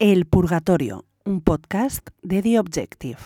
[0.00, 3.18] El Purgatorio, un podcast de The Objective.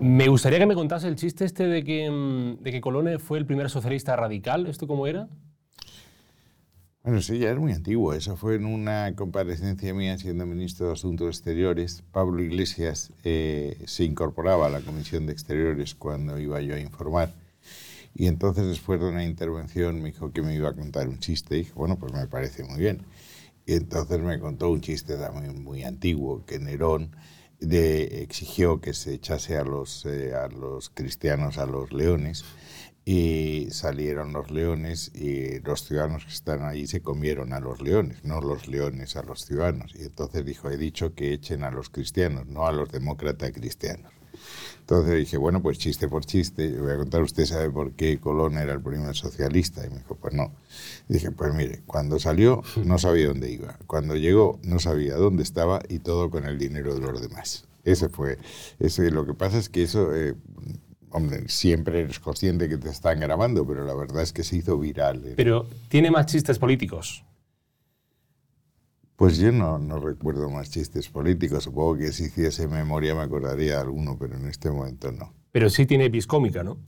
[0.00, 3.36] Me gustaría que me contase el chiste este de que, mm, de que Colón fue
[3.36, 4.66] el primer socialista radical.
[4.66, 5.28] ¿Esto cómo era?
[7.02, 8.14] Bueno, sí, ya es muy antiguo.
[8.14, 12.02] Eso fue en una comparecencia mía siendo ministro de Asuntos Exteriores.
[12.12, 17.34] Pablo Iglesias eh, se incorporaba a la Comisión de Exteriores cuando iba yo a informar.
[18.14, 21.56] Y entonces, después de una intervención, me dijo que me iba a contar un chiste.
[21.56, 23.02] Y dije, bueno, pues me parece muy bien.
[23.66, 27.16] Y entonces me contó un chiste también muy antiguo, que Nerón
[27.60, 32.44] exigió que se echase a los, eh, a los cristianos a los leones
[33.04, 38.24] y salieron los leones y los ciudadanos que están allí se comieron a los leones,
[38.24, 39.94] no los leones a los ciudadanos.
[39.94, 44.13] Y entonces dijo, he dicho que echen a los cristianos, no a los demócratas cristianos.
[44.80, 48.58] Entonces dije, bueno, pues chiste por chiste, voy a contar, usted sabe por qué Colón
[48.58, 49.86] era el primer socialista.
[49.86, 50.52] Y me dijo, pues no.
[51.08, 53.78] dije, pues mire, cuando salió no sabía dónde iba.
[53.86, 57.66] Cuando llegó no sabía dónde estaba y todo con el dinero de los demás.
[57.84, 58.38] Ese fue.
[58.78, 60.34] Ese, lo que pasa es que eso, eh,
[61.10, 64.78] hombre, siempre eres consciente que te están grabando, pero la verdad es que se hizo
[64.78, 65.34] viral.
[65.36, 67.24] Pero tiene más chistes políticos.
[69.16, 71.64] Pues yo no, no, recuerdo más chistes políticos.
[71.64, 75.32] Supongo que si hiciese memoria me acordaría de alguno, pero en este momento no.
[75.52, 76.78] Pero sí tiene episcómica, ¿no?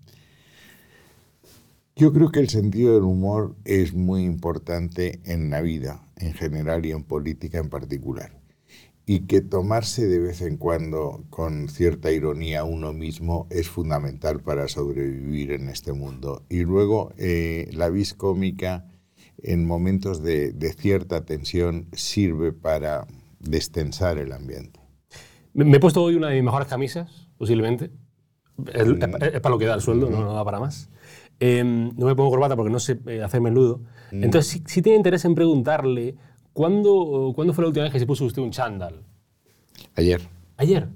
[1.95, 6.85] Yo creo que el sentido del humor es muy importante en la vida en general
[6.85, 8.33] y en política en particular.
[9.07, 14.67] Y que tomarse de vez en cuando con cierta ironía uno mismo es fundamental para
[14.67, 16.45] sobrevivir en este mundo.
[16.49, 18.85] Y luego eh, la vis cómica
[19.43, 23.07] en momentos de, cierta tensión sirve para
[23.41, 24.81] destensar el ambiente.
[25.53, 27.91] Me, he puesto hoy una de mis mejores camisas, posiblemente.
[28.73, 30.89] Es, para lo que da el sueldo, no, da para más.
[31.39, 33.83] Em, no me pongo corbata porque no sé eh, hacerme ludo.
[34.11, 34.25] Mm.
[34.25, 36.17] Entonces, sí, tiene interés en preguntarle,
[36.53, 39.05] ¿cuándo, ¿cuándo fue la última vez que se puso usted un chándal?
[39.95, 40.23] Ayer.
[40.57, 40.89] ¿Ayer?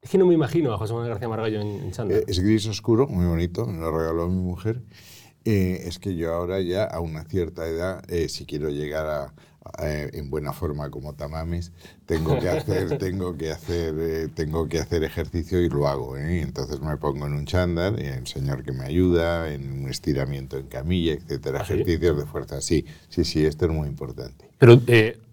[0.00, 2.18] Es que no me imagino a José Manuel García Margallo en, chándal.
[2.18, 4.82] Eh, es gris oscuro, muy bonito, me lo regaló mi mujer.
[5.44, 9.34] Eh, es que yo ahora ya a una cierta edad, eh, si quiero llegar a,
[9.80, 11.72] en buena forma como Tamames,
[12.06, 16.16] tengo que hacer, tengo que hacer, eh, tengo que hacer ejercicio y lo hago.
[16.16, 20.56] Entonces me pongo en un chándal, y el señor que me ayuda, en un estiramiento
[20.56, 22.60] en camilla, etcétera, ¿Ah, ejercicios de fuerza.
[22.60, 24.50] Sí, sí, sí, esto es muy importante.
[24.58, 24.80] Pero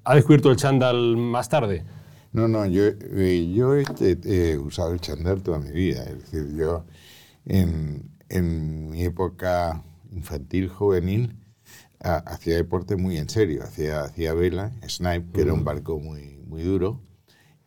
[0.04, 1.84] ¿ha descubierto el chándal más tarde?
[2.32, 2.84] No, no, yo,
[3.54, 6.04] yo he, usado el chándal toda mi vida.
[6.04, 6.86] Es decir, yo
[7.46, 9.82] en, en mi época
[10.16, 11.38] infantil, juvenil,
[12.00, 13.64] hacía deporte muy en serio.
[13.64, 17.02] Hacía, hacía vela, snipe, que era un barco muy, muy duro.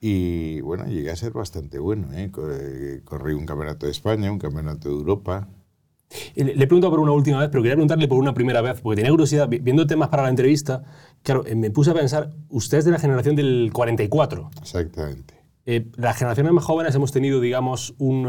[0.00, 2.12] Y bueno, llegué a ser bastante bueno.
[2.12, 2.30] ¿eh?
[2.36, 3.00] ¿eh?
[3.04, 5.48] Corrí un campeonato de España, un campeonato de Europa.
[6.36, 8.96] Le, he pregunto por una última vez, pero quería preguntarle por una primera vez, porque
[8.96, 10.84] tenía curiosidad, viendo temas para la entrevista,
[11.22, 14.50] claro, eh, me puse a pensar, usted es de la generación del 44.
[14.60, 15.34] Exactamente.
[15.66, 18.26] Eh, las generaciones más jóvenes hemos tenido, digamos, un,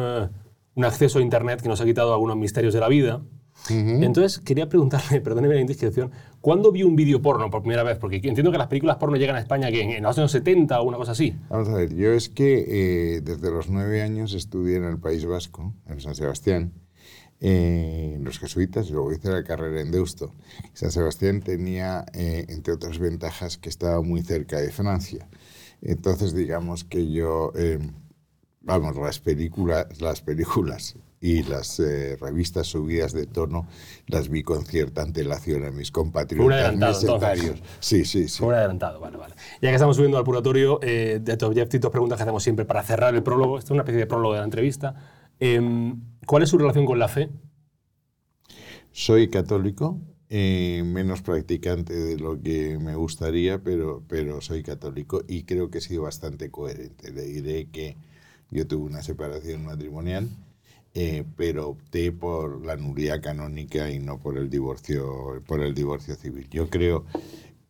[0.76, 3.22] un acceso a Internet que nos ha quitado algunos misterios de la vida.
[3.70, 6.12] Entonces, quería preguntarle, perdóneme la indiscreción,
[6.42, 7.98] ¿cuándo vio un vídeo porno por primera vez?
[7.98, 10.84] Porque entiendo que las películas porno llegan a España que en, los años 70 o
[10.84, 11.36] una cosa así.
[11.50, 15.26] Vamos a ver, yo es que eh, desde los nueve años estudié en el País
[15.26, 16.74] Vasco, en San Sebastián,
[17.42, 20.34] eh, en los jesuitas, y luego hice la carrera en Deusto.
[20.74, 25.30] San Sebastián tenía, eh, entre otras ventajas, que estaba muy cerca de Francia.
[25.82, 27.54] Entonces, digamos que yo,
[28.62, 33.68] vamos, las películas, las películas y las eh, revistas subidas de tono
[34.08, 37.62] las vi con cierta antelación a mis compatriotas mesetarios.
[37.80, 38.44] Sí, sí, sí.
[38.44, 39.36] Un adelantado, vale, vale.
[39.62, 42.84] Ya que estamos subiendo al purgatorio, eh, de tu dos preguntas que hacemos siempre para
[42.84, 43.58] cerrar el prólogo.
[43.58, 44.96] Esta es una especie de prólogo de la entrevista.
[45.40, 47.30] Em, ¿Cuál es su relación con la fe?
[48.92, 50.00] Soy católico,
[50.30, 55.80] eh, menos practicante de lo que me gustaría, pero, pero soy católico y creo que
[55.80, 57.12] he sido bastante coherente.
[57.12, 57.98] Le diré que
[58.52, 60.30] yo tuve una separación matrimonial
[60.94, 66.16] eh, pero opté por la nulidad canónica y no por el divorcio, por el divorcio
[66.16, 66.48] civil.
[66.50, 67.06] Yo creo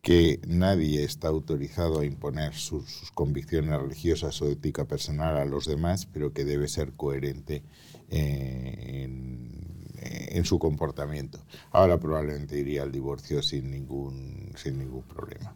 [0.02, 6.06] que nadie está autorizado a imponer sus, convicciones religiosas o ética personal a los demás,
[6.06, 7.62] pero que debe ser coherente
[8.08, 11.38] eh, en, su comportamiento.
[11.70, 15.54] Ahora probablemente iría al divorcio sin ningún, sin ningún problema.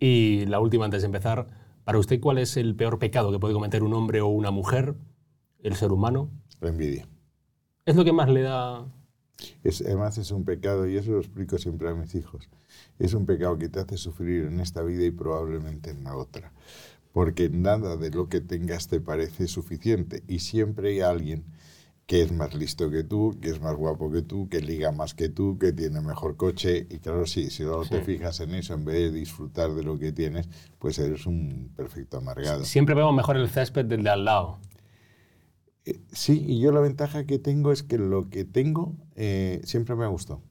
[0.00, 1.46] Y la última antes de empezar,
[1.84, 4.96] para usted, ¿cuál es el peor pecado que puede cometer un hombre o una mujer,
[5.62, 6.28] el ser humano?
[6.60, 7.06] La envidia.
[7.86, 8.86] ¿Es lo que más le da...?
[9.64, 12.48] Es, además es un pecado, y eso lo explico siempre a mis hijos,
[12.98, 16.52] es un pecado que te hace sufrir en esta vida y probablemente en la otra.
[17.12, 21.44] Porque nada de lo que tengas te parece suficiente y siempre hay alguien
[22.06, 25.14] que es más listo que tú, que es más guapo que tú, que liga más
[25.14, 26.86] que tú, que tiene mejor coche.
[26.90, 29.98] Y claro, sí, si solo te fijas en eso en vez de disfrutar de lo
[29.98, 30.48] que tienes,
[30.78, 32.64] pues eres un perfecto amargado.
[32.64, 34.58] Siempre vemos mejor el césped del de al lado.
[35.90, 39.94] Eh, sí, y yo la ventaja que tengo es que lo que tengo eh, siempre
[39.96, 40.42] me ha gustado.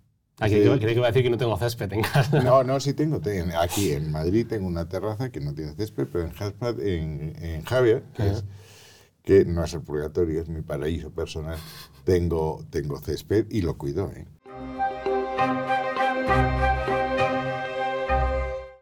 [0.42, 2.42] Aquí creo que iba a decir que no tengo césped en casa.
[2.42, 3.20] No, no, sí tengo.
[3.20, 7.34] Ten- Aquí en Madrid tengo una terraza que no tiene césped, pero en, Jaspad, en,
[7.44, 8.44] en Javier, que, es-
[9.24, 11.58] que no es el purgatorio, es mi paraíso personal,
[12.06, 14.12] tengo, tengo césped y lo cuido.
[14.16, 14.26] ¿eh?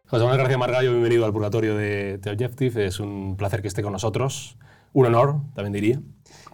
[0.09, 2.85] José Manuel García Margallo, bienvenido al Purgatorio de The Objective.
[2.85, 4.57] Es un placer que esté con nosotros.
[4.93, 6.01] Un honor, también diría.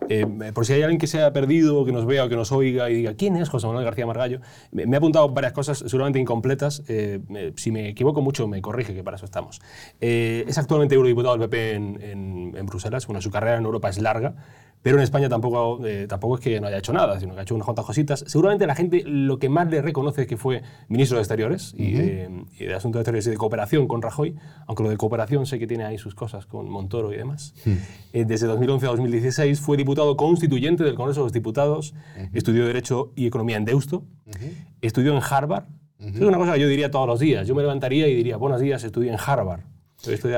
[0.09, 2.51] Eh, por si hay alguien que se haya perdido, que nos vea o que nos
[2.51, 4.39] oiga y diga, ¿quién es José Manuel García Margallo?
[4.71, 6.83] Me, me he apuntado varias cosas, seguramente incompletas.
[6.87, 9.61] Eh, me- si me equivoco mucho, me corrige, que para eso estamos.
[10.01, 13.07] Eh, es actualmente eurodiputado del PP en, en- en Bruselas.
[13.07, 14.35] Bueno, su carrera en Europa es larga,
[14.81, 17.43] pero en España tampoco, eh, tampoco es que no haya hecho nada, sino que ha
[17.43, 18.25] hecho unas cuantas cositas.
[18.27, 21.93] Seguramente la gente lo que más le reconoce es que fue ministro de Exteriores y,
[21.93, 22.29] de,
[22.59, 24.35] y de Asuntos Exteriores y de Cooperación con Rajoy,
[24.67, 27.53] aunque lo de cooperación sé que tiene ahí sus cosas con Montoro y demás.
[28.11, 31.93] Eh, desde 2011 a 2016 fue diputado constituyente del Congreso de los Diputados,
[32.33, 34.03] estudió Derecho y Economía en Deusto,
[34.81, 35.65] estudió en Harvard.
[35.99, 37.47] Es una cosa que yo diría todos los días.
[37.47, 39.61] Yo me levantaría y diría, buenos días, estudié en Harvard.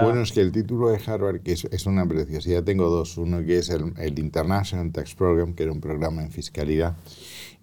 [0.04, 3.18] Bueno, es que el título de Harvard, que es, es una preciosidad, tengo dos.
[3.18, 6.95] Uno que es el, el International Tax Program, que era un programa en fiscalidad,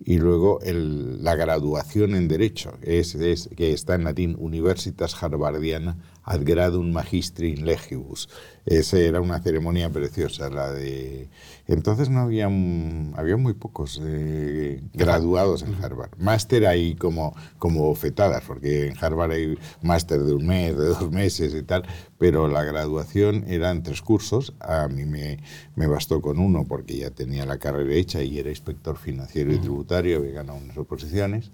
[0.04, 5.96] y luego el- la graduación en Derecho, es, es- que está en latín Universitas Harvardiana
[6.24, 8.28] ad gradum magistri in legibus.
[8.64, 11.28] Esa era una ceremonia preciosa, la de...
[11.66, 16.10] Entonces no había, había muy pocos eh, graduados en Harvard.
[16.18, 21.10] Máster hay como, como bofetadas, porque en Harvard hay máster de un mes, de dos
[21.10, 21.84] meses y tal,
[22.18, 24.54] pero la graduación eran tres cursos.
[24.60, 25.38] A mí me,
[25.74, 29.58] me bastó con uno porque ya tenía la carrera hecha y era inspector financiero y
[29.58, 31.50] tributario, había ganado unas oposiciones,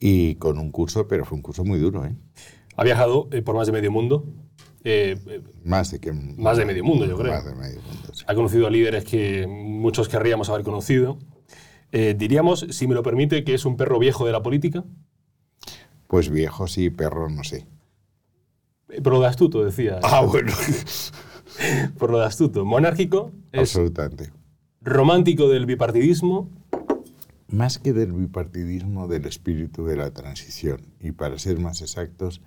[0.00, 2.14] y con un curso, pero fue un curso muy duro, ¿eh?
[2.76, 4.24] Ha viajado eh, por más de medio mundo.
[4.84, 6.12] Eh, eh, Más de que...
[6.12, 7.32] Más de medio mundo, yo creo.
[7.32, 8.24] Más de medio mundo, sí.
[8.26, 11.18] ha conocido a líderes que muchos querríamos haber conocido.
[11.92, 14.82] Eh, diríamos, si me lo permite, que es un perro viejo de la política,
[16.08, 17.66] Pues viejo sí, perro no sé.
[18.88, 20.00] Eh, pero lo de astuto, decía.
[20.02, 20.52] Ah, bueno.
[21.98, 22.64] Por lo de astuto.
[22.64, 24.32] Monárquico, es Absolutamente.
[24.80, 26.50] romántico del bipartidismo,
[27.52, 30.80] Más que del bipartidismo, del espíritu de la transición.
[31.00, 32.40] Y para ser más exactos,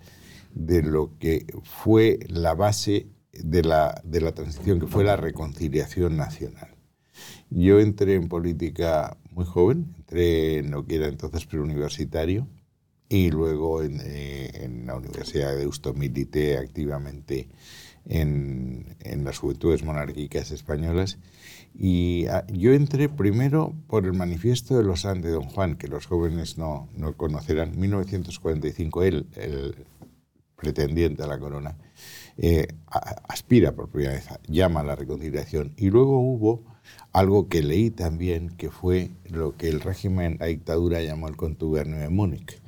[0.52, 6.16] de lo que fue la base de la, de la transición, que fue la reconciliación
[6.16, 6.74] nacional.
[7.50, 12.48] Yo entré en política muy joven, entré en lo que era entonces preuniversitario
[13.08, 17.48] y luego en, eh, en la Universidad de Deusto milité activamente
[18.06, 21.18] en, en las juventudes monárquicas españolas
[21.78, 25.88] y ah, yo entré primero por el manifiesto de los Andes de Don Juan, que
[25.88, 29.74] los jóvenes no, no conocerán, 1945, él, el
[30.56, 31.76] pretendiente a la corona,
[32.38, 35.72] eh, a- aspira por primera vez, a- llama a la reconciliación.
[35.76, 36.64] Y luego hubo
[37.12, 41.98] algo que leí también, que fue lo que el régimen, la dictadura llamó el contubernio
[41.98, 42.60] de Múnich,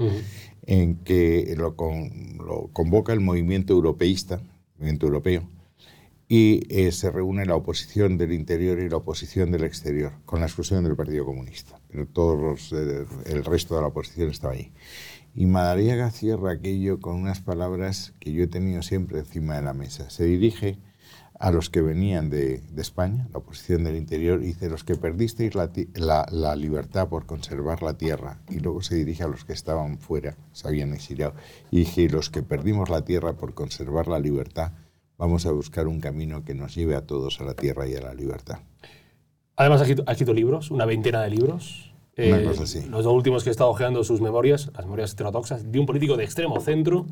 [0.66, 4.40] en que lo, con- lo convoca el movimiento europeísta,
[4.76, 5.48] movimiento europeo,
[6.28, 10.46] y eh, se reúne la oposición del interior y la oposición del exterior, con la
[10.46, 11.80] exclusión del Partido Comunista.
[11.88, 14.72] Pero todos los, eh, el resto de la oposición estaba ahí.
[15.34, 19.72] Y Madariaga cierra aquello con unas palabras que yo he tenido siempre encima de la
[19.72, 20.10] mesa.
[20.10, 20.78] Se dirige
[21.38, 25.54] a los que venían de, España, la oposición del interior, y dice, los que perdisteis
[25.54, 30.36] la libertad por conservar la tierra, y luego se dirige a los que estaban fuera,
[30.52, 31.34] se habían exiliado,
[31.70, 34.72] y dije, los que perdimos la tierra por conservar la libertad,
[35.18, 38.00] vamos a buscar un camino que nos lleve a todos a la tierra y a
[38.00, 38.60] la libertad.
[39.56, 41.92] Además, ha escrito, ha escrito libros, una veintena de libros.
[42.16, 42.84] Eh, Una cosa así.
[42.88, 46.16] Los dos últimos que he estado ojeando sus memorias, las memorias heterodoxas, de un político
[46.16, 47.06] de extremo centro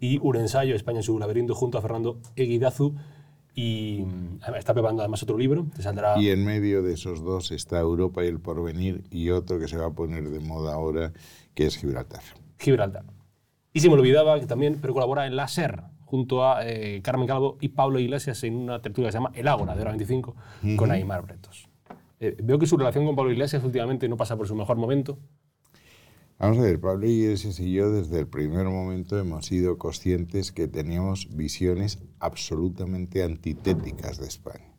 [0.00, 2.94] y un ensayo, España en su laberinto, junto a Fernando Eguidazu.
[3.54, 4.04] Y
[4.56, 6.18] está preparando además otro libro, que saldrá...
[6.18, 9.76] Y en medio de esos dos está Europa y el porvenir, y otro que se
[9.76, 11.12] va a poner de moda ahora,
[11.54, 12.22] que es Gibraltar.
[12.58, 13.04] Gibraltar.
[13.72, 17.26] Y se me olvidaba que también pero colabora en la SER, junto a eh, Carmen
[17.26, 20.36] Calvo y Pablo Iglesias en una tertulia que se llama El Ágora, de hora 25,
[20.76, 21.70] con Aymar Bretos.
[22.20, 25.18] Eh, veo que su relación con Pablo Iglesias últimamente no pasa por su mejor momento.
[26.38, 30.68] Vamos a ver, Pablo Iglesias y yo desde el primer momento hemos sido conscientes que
[30.68, 34.70] teníamos visiones absolutamente antitéticas de España.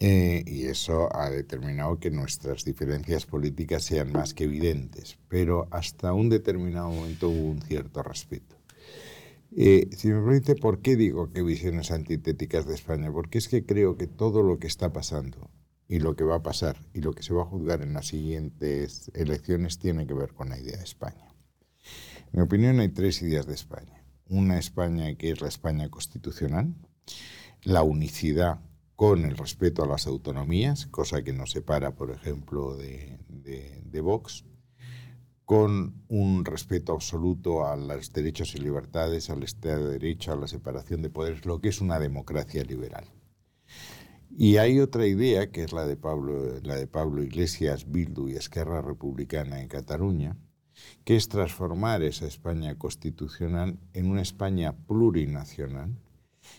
[0.00, 6.14] Eh, y eso ha determinado que nuestras diferencias políticas sean más que evidentes, pero hasta
[6.14, 8.61] un determinado momento hubo un cierto respeto.
[9.56, 13.12] Eh, si me permite, ¿por qué digo que visiones antitéticas de España?
[13.12, 15.50] Porque es que creo que todo lo que está pasando
[15.88, 18.06] y lo que va a pasar y lo que se va a juzgar en las
[18.06, 21.34] siguientes elecciones tiene que ver con la idea de España.
[22.32, 24.02] En mi opinión hay tres ideas de España.
[24.28, 26.74] Una España que es la España constitucional,
[27.62, 28.60] la unicidad
[28.96, 34.44] con el respeto a las autonomías, cosa que nos separa, por ejemplo, de, de, Vox,
[35.52, 40.48] con un respeto absoluto a los derechos y libertades, al Estado de Derecho, a la
[40.48, 43.04] separación de poderes, lo que es una democracia liberal.
[44.30, 49.68] Y hay otra idea, que es la de Pablo, Iglesias, Bildu y Esquerra Republicana en
[49.68, 50.38] Cataluña,
[51.04, 55.94] que es transformar esa España constitucional en una España plurinacional,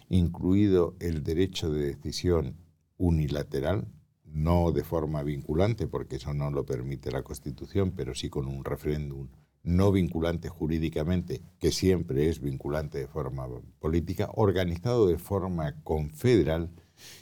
[0.07, 2.57] incluido el derecho de decisión
[2.97, 3.87] unilateral,
[4.33, 8.65] no de forma vinculante, porque eso no lo permite la Constitución, pero sí con un
[8.65, 9.27] referéndum
[9.63, 13.47] no vinculante jurídicamente, que siempre es vinculante de forma
[13.79, 16.69] política, organizado de forma confederal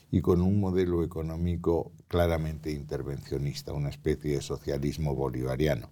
[0.09, 5.89] y con un modelo económico claramente intervencionista, una especie de socialismo bolivariano.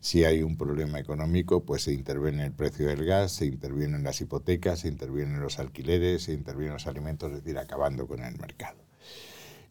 [0.00, 3.96] Si hay un problema económico, pues se interviene en el precio del gas, se interviene
[3.96, 7.56] en las hipotecas, se interviene en los alquileres, se interviene en los alimentos, es decir,
[7.56, 8.76] acabando con el mercado.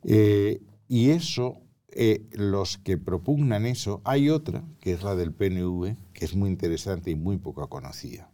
[0.06, 5.96] Eh, y eso, eh, los que propugnan eso, hay otra, que es la del PNV,
[6.14, 8.32] que es muy interesante y muy poco conocida.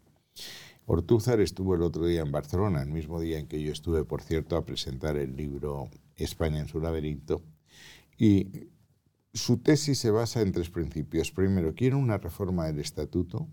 [0.86, 4.22] Ortúzar estuvo el otro día en Barcelona, el mismo día en que yo estuve, por
[4.22, 7.44] cierto, a presentar el libro España en su laberinto,
[8.18, 8.70] y
[9.34, 11.32] su tesis se basa en tres principios.
[11.32, 13.48] Primero, quiere una reforma del estatuto,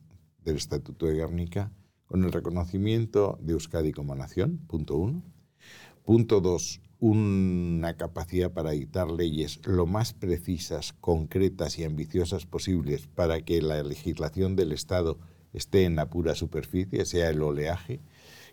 [0.45, 1.73] del estatuto de Guernica,
[2.07, 5.23] con el reconocimiento de Euskadi como nación, punto uno.
[6.05, 13.41] Punto dos, una capacidad para dictar leyes lo más precisas, concretas y ambiciosas posibles para
[13.43, 15.19] que la legislación del Estado
[15.53, 18.01] esté en la pura superficie, sea el oleaje.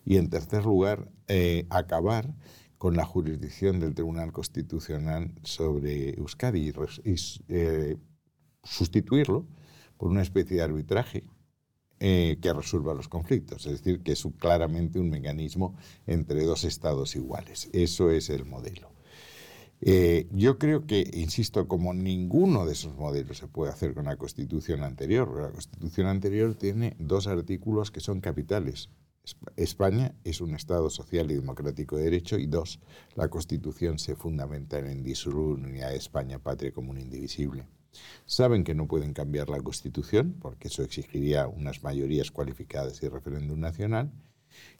[0.05, 2.33] Y en tercer lugar, eh, acabar
[2.77, 6.73] con la jurisdicción del Tribunal Constitucional sobre Euskadi
[7.05, 7.15] y,
[7.47, 7.97] eh,
[8.63, 9.47] sustituirlo
[9.97, 11.23] por una especie de arbitraje
[12.05, 13.65] eh, que resuelva los conflictos.
[13.65, 17.69] Es decir, que es claramente un mecanismo entre dos estados iguales.
[17.71, 18.91] Eso es el modelo.
[19.79, 24.17] Eh, yo creo que, insisto, como ninguno de esos modelos se puede hacer con la
[24.17, 28.89] Constitución anterior, la Constitución anterior tiene dos artículos que son capitales.
[29.55, 32.81] España es un Estado social y democrático de derecho y dos,
[33.15, 37.65] la Constitución se fundamenta en disolución unidad de España, patria común indivisible.
[38.25, 43.59] Saben que no pueden cambiar la Constitución porque eso exigiría unas mayorías cualificadas y referéndum
[43.59, 44.11] nacional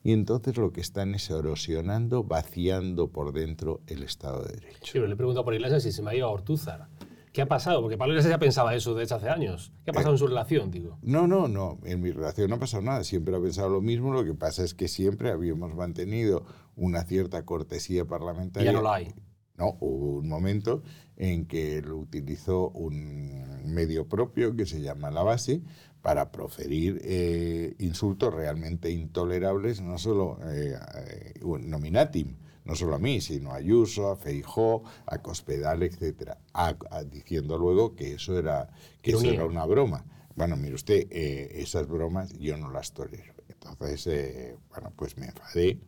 [0.03, 4.91] y entonces lo que están es erosionando, vaciando por dentro el Estado de Derecho.
[4.91, 6.88] Sí, le pregunto por Iglesias si se me ha ido a Ortúzar.
[7.32, 7.82] ¿Qué ha pasado?
[7.82, 9.74] Porque Pablo Iglesias ya pensaba eso de hecho hace años.
[9.84, 11.00] ¿Qué ha pasado en su relación, digo?
[11.01, 11.79] No, no, no.
[11.84, 13.03] En mi relación no ha pasado nada.
[13.03, 14.13] Siempre ha pensado lo mismo.
[14.13, 18.70] Lo que pasa es que siempre habíamos mantenido una cierta cortesía parlamentaria.
[18.70, 19.15] Y ya no la hay.
[19.58, 20.84] No, hubo un momento
[21.17, 25.62] en que lo utilizó un medio propio que se llama La Base
[26.01, 33.22] para proferir eh, insultos realmente intolerables, no solo eh, eh, nominatim, no solo a mí,
[33.22, 36.34] sino a Ayuso, a Feijó, a Cospedal, etc.
[37.10, 38.70] diciendo luego que eso era,
[39.01, 40.05] que eso era una broma.
[40.36, 43.34] Bueno, mire usted, eh, esas bromas yo no las tolero.
[43.48, 45.79] Entonces, bueno, pues me enfadé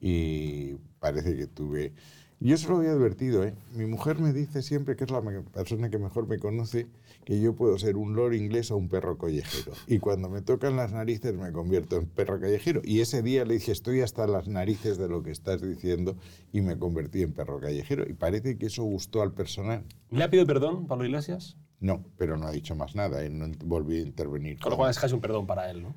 [0.00, 1.94] y parece que tuve...
[2.40, 3.52] Yo se lo había advertido, ¿eh?
[3.74, 5.20] Mi mujer me dice siempre que es la
[5.52, 6.86] persona que mejor me conoce
[7.24, 9.72] que yo puedo ser un lord inglés o un perro callejero.
[9.88, 12.80] Y cuando me tocan las narices me convierto en perro callejero.
[12.84, 16.16] Y ese día le dije, estoy hasta las narices de lo que estás diciendo
[16.52, 18.08] y me convertí en perro callejero.
[18.08, 19.84] Y parece que eso gustó al personal.
[20.10, 21.56] ¿Le ha pedido perdón, Pablo Iglesias?
[21.80, 24.58] No, pero no ha dicho más nada, él no volvió a intervenir.
[24.58, 25.94] Con lo cual es casi un perdón para él, ¿no?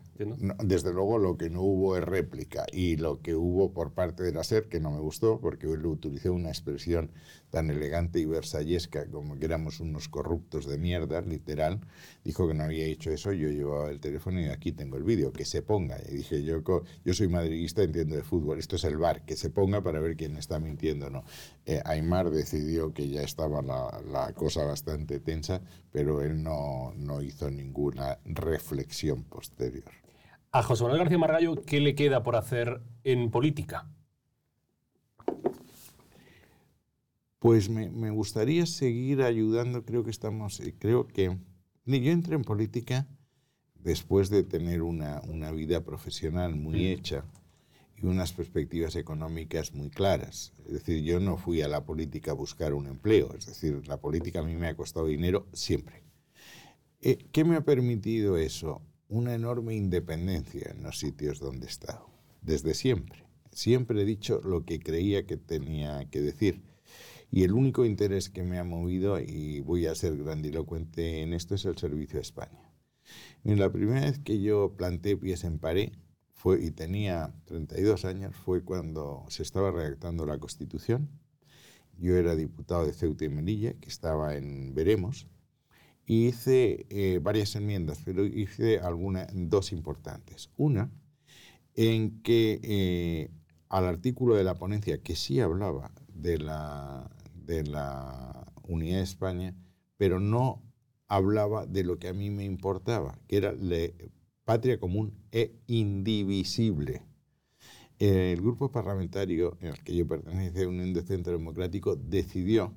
[0.63, 4.31] Desde luego lo que no hubo es réplica y lo que hubo por parte de
[4.31, 7.09] la SER, que no me gustó, porque él utilizó una expresión
[7.49, 11.79] tan elegante y versallesca como que éramos unos corruptos de mierda, literal,
[12.23, 15.33] dijo que no había hecho eso, yo llevaba el teléfono y aquí tengo el vídeo,
[15.33, 15.97] que se ponga.
[16.07, 16.61] Y dije, yo,
[17.03, 20.15] yo soy madridista, entiendo de fútbol, esto es el bar, que se ponga para ver
[20.15, 21.23] quién está mintiendo o no.
[21.65, 25.61] Eh, Aymar decidió que ya estaba la, la cosa bastante tensa
[25.91, 29.91] pero él no, no hizo ninguna reflexión posterior.
[30.51, 33.87] A José Manuel García Margallo, ¿qué le queda por hacer en política?
[37.39, 41.37] Pues me, me, gustaría seguir ayudando, creo que estamos, eh, creo que
[41.85, 43.07] yo entré en política
[43.75, 46.87] después de tener una, una vida profesional muy mm.
[46.87, 47.25] hecha
[48.01, 50.53] y unas perspectivas económicas muy claras.
[50.65, 54.01] Es decir, yo no fui a la política a buscar un empleo, es decir, la
[54.01, 56.03] política a mí me ha costado dinero siempre.
[57.01, 58.81] Eh, ¿Qué me ha permitido eso?
[59.07, 62.09] Una enorme independencia en los sitios donde he estado,
[62.41, 63.23] desde siempre.
[63.51, 66.63] Siempre he dicho lo que creía que tenía que decir.
[67.29, 71.55] Y el único interés que me ha movido, y voy a ser grandilocuente en esto,
[71.55, 72.71] es el servicio a España.
[73.43, 75.91] Y la primera vez que yo planté pies en pared,
[76.41, 81.07] fue, y tenía 32 años, fue cuando se estaba redactando la Constitución.
[81.99, 85.27] Yo era diputado de Ceuta y Melilla, que estaba en Veremos,
[86.03, 90.49] y hice eh, varias enmiendas, pero hice algunas, dos importantes.
[90.57, 90.89] Una,
[91.75, 93.29] en que eh,
[93.69, 99.55] al artículo de la ponencia que sí hablaba de la, de la unidad de España,
[99.97, 100.63] pero no
[101.07, 103.91] hablaba de lo que a mí me importaba, que era la
[104.51, 107.01] patria común e indivisible.
[107.97, 112.73] El grupo parlamentario en el que yo pertenecía, Unión de Centro Democrático, decidió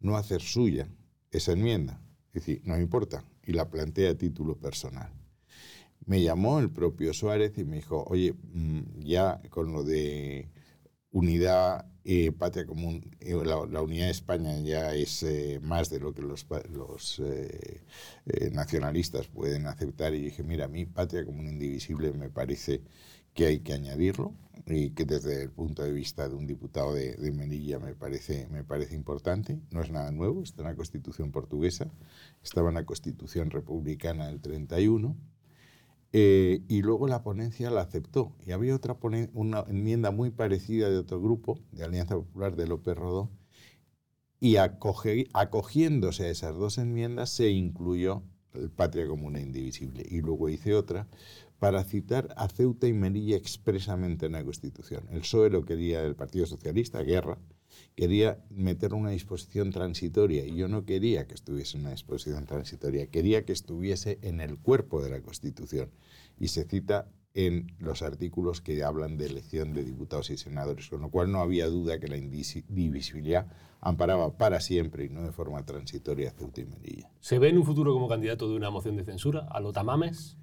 [0.00, 0.88] no hacer suya
[1.30, 2.02] esa enmienda.
[2.32, 5.12] Es decir, no importa, y la plantea a título personal
[6.04, 10.50] me llamó el propio Suárez y me dijo, oye, mm, ya con lo de
[11.12, 16.12] unidad eh, patria común, eh, la, unidad de España ya es eh, más de lo
[16.12, 17.22] que los, los
[18.52, 20.14] nacionalistas pueden aceptar.
[20.14, 22.82] Y dije, mira, a mí patria común indivisible me parece
[23.34, 24.34] que hay que añadirlo
[24.66, 28.46] y que desde el punto de vista de un diputado de, de Melilla me parece,
[28.48, 29.60] me parece importante.
[29.70, 31.90] No es nada nuevo, está en la Constitución portuguesa,
[32.42, 35.16] estaba en la Constitución republicana del 31
[36.12, 38.34] eh, y luego la ponencia la aceptó.
[38.46, 38.96] Y había otra
[39.32, 43.30] una enmienda muy parecida de otro grupo, de Alianza Popular de López Rodó,
[44.40, 50.04] y acogiéndose a esas dos enmiendas se incluyó el Patria Común e Indivisible.
[50.08, 51.06] Y luego hice otra
[51.58, 55.06] para citar a Ceuta y Melilla expresamente en la Constitución.
[55.10, 57.38] El PSOE lo quería, el Partido Socialista, guerra,
[57.94, 63.06] quería meter una disposición transitoria y yo no quería que estuviese en una disposición transitoria,
[63.08, 65.90] quería que estuviese en el cuerpo de la Constitución.
[66.38, 71.00] Y se cita en los artículos que hablan de elección de diputados y senadores, con
[71.00, 73.46] lo cual no había duda que la indivisibilidad
[73.80, 77.10] amparaba para siempre y no de forma transitoria a Ceuta y Melilla.
[77.20, 80.36] ¿Se ve en un futuro como candidato de una moción de censura a lo Tamames?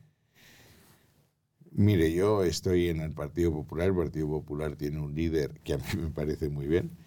[1.72, 5.78] Mire, yo estoy en el Partido Popular, el Partido Popular tiene un líder que a
[5.78, 6.98] mí me parece muy bien,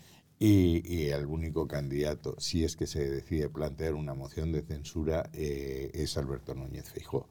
[0.45, 5.93] y, el único candidato, si es que se decide plantear una moción de censura, eh,
[5.95, 7.29] es Alberto Núñez Feijóo.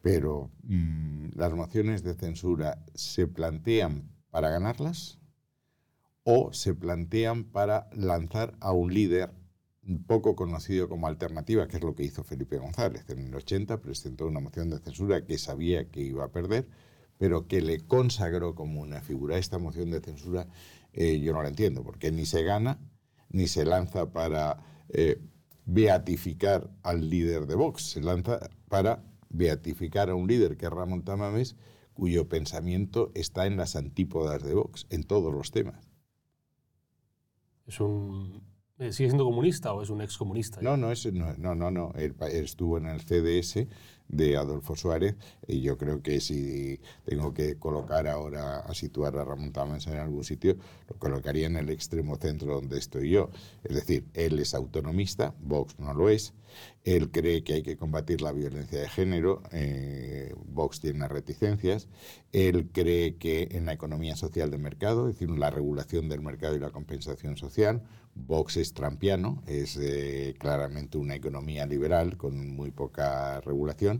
[0.00, 5.18] Pero mm, las mociones de censura se plantean para ganarlas
[6.22, 9.32] o se plantean para lanzar a un líder
[10.06, 13.04] poco conocido como alternativa, que es lo que hizo Felipe González.
[13.08, 16.68] En el 80 presentó una moción de censura que sabía que iba a perder,
[17.18, 19.36] pero que le consagró como una figura.
[19.36, 20.46] Esta moción de censura
[20.96, 22.80] eh, yo no la entiendo, porque ni se gana,
[23.28, 25.20] ni se lanza para eh,
[25.64, 31.04] beatificar al líder de Vox, se lanza para beatificar a un líder que es Ramón
[31.04, 31.54] Tamames,
[31.92, 35.88] cuyo pensamiento está en las antípodas de Vox, en todos los temas.
[37.66, 38.42] Es un
[38.78, 40.60] ¿Sigue siendo comunista o es un excomunista?
[40.60, 41.92] No, no, es, no, no, no, no.
[41.94, 43.66] Él, estuvo en el CDS
[44.08, 45.16] de Adolfo Suárez
[45.46, 49.96] y yo creo que si tengo que colocar ahora a situar a Ramón Tamens en
[49.96, 50.56] algún sitio,
[50.88, 53.30] lo colocaría en el extremo centro donde estoy yo.
[53.64, 56.34] Es decir, él es autonomista, Vox no lo es,
[56.84, 61.88] él cree que hay que combatir la violencia de género, eh, Vox tiene reticencias,
[62.32, 66.56] él cree que en la economía social de mercado, es decir, la regulación del mercado
[66.56, 67.82] y la compensación social,
[68.16, 73.95] Vox es trampiano, es eh, claramente una economía liberal con muy poca regulación.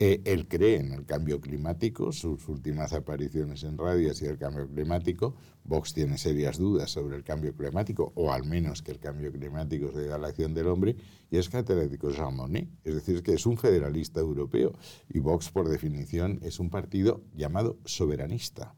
[0.00, 4.68] Eh, él cree en el cambio climático, sus últimas apariciones en radio sido el cambio
[4.68, 5.34] climático.
[5.64, 9.90] Vox tiene serias dudas sobre el cambio climático, o al menos que el cambio climático
[9.90, 10.94] se debe a la acción del hombre,
[11.30, 12.68] y es catedrático Jean Monnet.
[12.84, 14.72] Es decir, que es un federalista europeo.
[15.08, 18.76] Y Vox, por definición, es un partido llamado soberanista.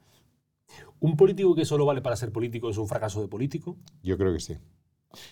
[1.01, 3.77] ¿Un político que solo vale para ser político es un fracaso de político?
[4.03, 4.57] Yo creo que sí.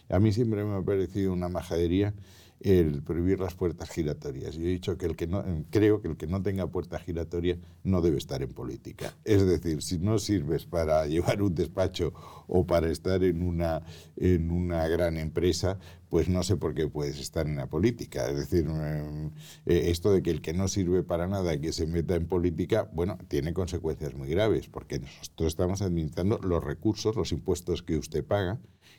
[0.08, 2.14] A mí siempre me ha parecido una majadería
[2.60, 4.56] el prohibir las puertas giratorias.
[4.56, 7.58] Yo he dicho que el que no, creo que el que no tenga puerta giratoria
[7.84, 9.14] no debe estar en política.
[9.24, 12.12] Es decir, si no sirves para llevar un despacho
[12.48, 13.82] o para estar en una,
[14.16, 18.28] en una gran empresa, pues no sé por qué puedes estar en la política.
[18.28, 19.30] Es decir, eh,
[19.66, 22.90] eh, esto de que el que no sirve para nada que se meta en política,
[22.92, 28.24] bueno, tiene consecuencias muy graves, porque nosotros estamos administrando los recursos, los impuestos que usted
[28.24, 28.58] paga,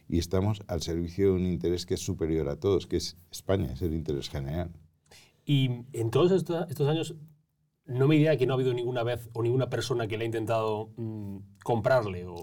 [0.10, 3.72] y estamos al servicio de un interés que es superior a todos, que es España,
[3.72, 4.72] es el interés general.
[5.46, 7.16] Y en todos estos, años,
[7.86, 10.26] no me diría que no ha habido ninguna vez o ninguna persona que le ha
[10.26, 12.36] intentado mm, comprarle o...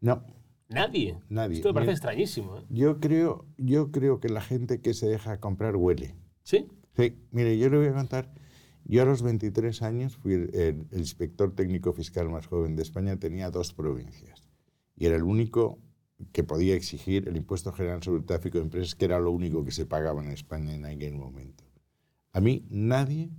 [0.00, 0.24] No.
[0.68, 1.16] Nadie.
[1.28, 1.56] Nadie.
[1.56, 2.58] Esto me parece extrañísimo.
[2.58, 2.62] ¿eh?
[2.70, 6.16] Yo, creo, yo creo que la gente que se deja comprar huele.
[6.42, 6.66] ¿Sí?
[6.96, 7.18] Sí.
[7.30, 8.32] Mire, yo le voy a contar.
[8.84, 13.16] Yo a los 23 años fui el, el inspector técnico fiscal más joven de España,
[13.16, 14.48] tenía dos provincias.
[14.96, 15.78] Y era el único
[16.32, 19.64] que podía exigir el impuesto general sobre el tráfico de empresas, que era lo único
[19.64, 21.64] que se pagaba en España en aquel momento.
[22.32, 23.30] A mí nadie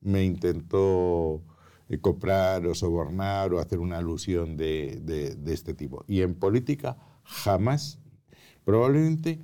[0.00, 1.42] me intentó
[1.88, 6.04] eh, comprar o sobornar o hacer una alusión de, de, este tipo.
[6.06, 7.98] Y en política jamás,
[8.64, 9.40] probablemente,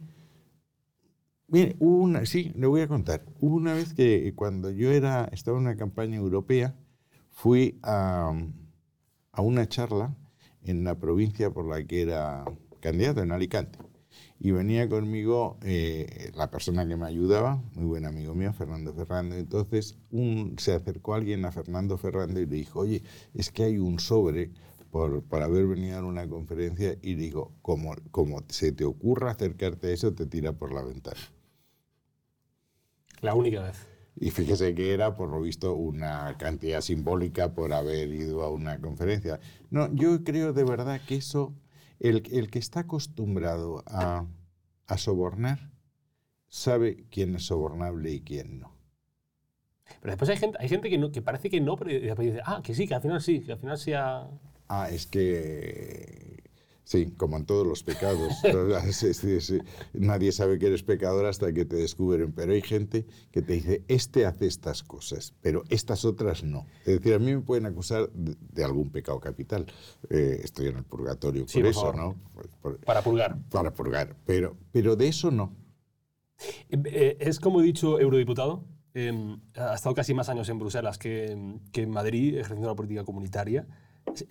[1.49, 5.59] mire, una, sí, le voy a contar, hubo una vez que cuando yo era, estaba
[5.59, 6.75] en una campaña europea,
[7.31, 8.33] fui a,
[9.33, 10.17] a una charla
[10.64, 12.44] en la provincia por la que era
[12.81, 13.79] candidato, en Alicante.
[14.38, 19.37] Y venía conmigo eh, la persona que me ayudaba, muy buen amigo mío, Fernando Ferrando.
[19.37, 23.03] Entonces un, se acercó alguien a Fernando Ferrando y le dijo, oye,
[23.35, 24.51] es que hay un sobre
[24.90, 29.88] por, por haber venido a una conferencia y digo, como, como se te ocurra acercarte
[29.88, 31.20] a eso, te tira por la ventana.
[33.20, 33.92] La única vez.
[34.16, 38.81] Y fíjese que era, por lo visto, una cantidad simbólica por haber ido a una
[38.81, 39.40] conferencia.
[39.70, 41.55] No, yo creo de verdad que eso,
[41.98, 44.27] el, el que está acostumbrado a,
[44.87, 45.70] a, sobornar,
[46.48, 48.77] sabe quién es sobornable y quién no.
[50.01, 52.61] Pero después hay gente, hay gente que, no, que parece que no, pero dice, ah,
[52.62, 54.29] que sí, que al final sí, que al final sea...
[54.68, 56.32] Ah, es que
[56.93, 58.35] Sí, como en todos los pecados.
[59.95, 62.33] Nadie sabe que eres pecador hasta que te descubren.
[62.33, 66.67] Pero hay gente que te dice, este hace estas cosas, pero estas otras no.
[66.81, 69.65] Es decir, a mí me pueden acusar de, algún pecado capital.
[70.11, 72.15] Eh, estoy en el purgatorio por, eso, ¿no?
[72.85, 73.39] para purgar.
[73.49, 74.15] Para purgar.
[74.27, 75.57] Pero, pero de eso no.
[76.69, 78.67] Eh, eh, es como he dicho, eurodiputado.
[78.93, 83.03] Em, ha estado casi más años en Bruselas que, que en Madrid ejerciendo la política
[83.03, 83.67] comunitaria.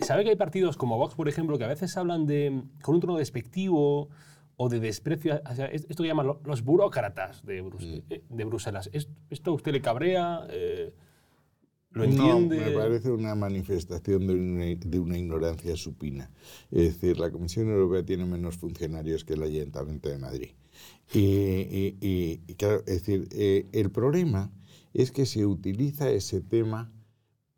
[0.00, 3.00] ¿Sabe que hay partidos como Vox, por ejemplo, que a veces hablan de, con un
[3.00, 4.08] tono despectivo
[4.56, 5.40] o de desprecio
[5.72, 8.02] esto que llaman los burócratas de, mm.
[8.10, 8.90] eh, de Bruselas?
[8.92, 10.46] ¿Esto a usted le cabrea?
[10.50, 10.92] Eh,
[11.90, 12.58] ¿Lo entiende?
[12.58, 16.30] No, me parece una manifestación de una, de una, ignorancia supina.
[16.70, 20.50] Es decir, la Comisión Europea tiene menos funcionarios que el Ayuntamiento de Madrid.
[21.12, 24.50] Y, y, claro, es decir, eh, el problema
[24.94, 26.90] es que se utiliza ese tema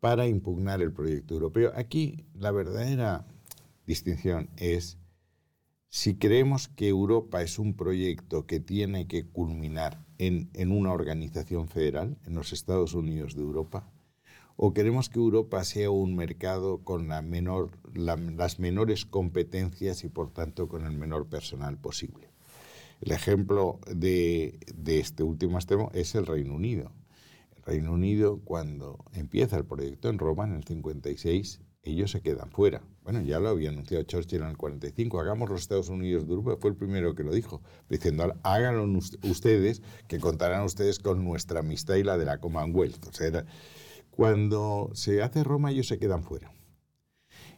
[0.05, 1.71] para impugnar el proyecto europeo.
[1.75, 3.25] Aquí la verdadera
[3.87, 4.99] distinción es
[5.89, 12.19] si creemos que Europa es un proyecto que tiene que culminar en, una organización federal,
[12.23, 13.89] en los Estados Unidos de Europa,
[14.55, 20.85] o queremos que Europa sea un mercado con las menores competencias y por tanto con
[20.85, 22.29] el menor personal posible.
[23.01, 26.91] El ejemplo de, de este último extremo es el Reino Unido.
[27.65, 32.83] Reino Unido, cuando empieza el proyecto en Roma, en el 56, ellos se quedan fuera.
[33.03, 36.57] Bueno, ya lo había anunciado Churchill en el 45, hagamos los Estados Unidos de Europa,
[36.59, 38.85] fue el primero que lo dijo, diciendo, háganlo
[39.23, 43.07] ustedes, que contarán ustedes con nuestra amistad y la de la Commonwealth.
[43.07, 43.45] O sea,
[44.11, 46.51] cuando se hace Roma, ellos se quedan fuera.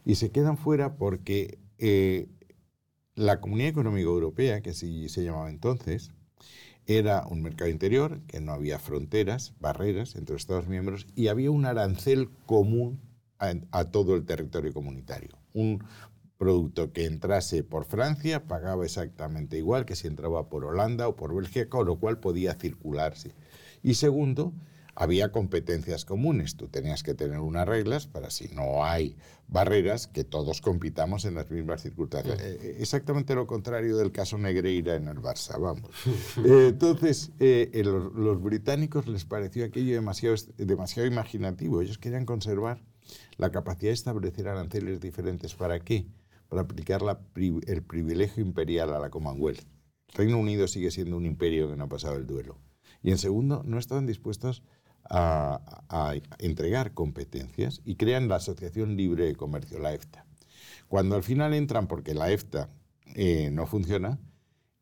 [0.04, 2.28] Y se quedan fuera porque eh,
[3.14, 6.12] la Comunidad Económica Europea, que así se llamaba entonces,
[6.88, 11.50] era un mercado interior, que no había fronteras, barreras entre los Estados miembros, y había
[11.50, 12.98] un arancel común
[13.38, 15.28] a, todo el territorio comunitario.
[15.52, 15.84] Un
[16.38, 21.34] producto que entrase por Francia pagaba exactamente igual que si entraba por Holanda o por
[21.34, 23.34] Bélgica, con lo cual podía circularse.
[23.82, 24.54] Y segundo,
[25.00, 26.56] había competencias comunes.
[26.56, 31.36] Tú tenías que tener unas reglas para si no hay barreras, que todos compitamos en
[31.36, 32.40] las mismas circunstancias.
[32.40, 35.90] Eh, eh, exactamente lo contrario del caso Negreira en el Barça, vamos.
[36.44, 41.80] Eh, entonces, los, los, británicos les pareció aquello demasiado, demasiado imaginativo.
[41.80, 42.82] Ellos querían conservar
[43.36, 45.54] la capacidad de establecer aranceles diferentes.
[45.54, 46.06] ¿Para qué?
[46.48, 49.62] Para aplicar la, el privilegio imperial a la Commonwealth.
[50.14, 52.58] Reino Unido sigue siendo un imperio que no ha pasado el duelo.
[53.02, 54.62] Y en segundo, no estaban dispuestos a,
[56.38, 60.26] entregar competencias y crean la Asociación Libre de Comercio, la EFTA.
[60.88, 62.70] Cuando al final entran porque la EFTA
[63.14, 64.18] eh, no funciona,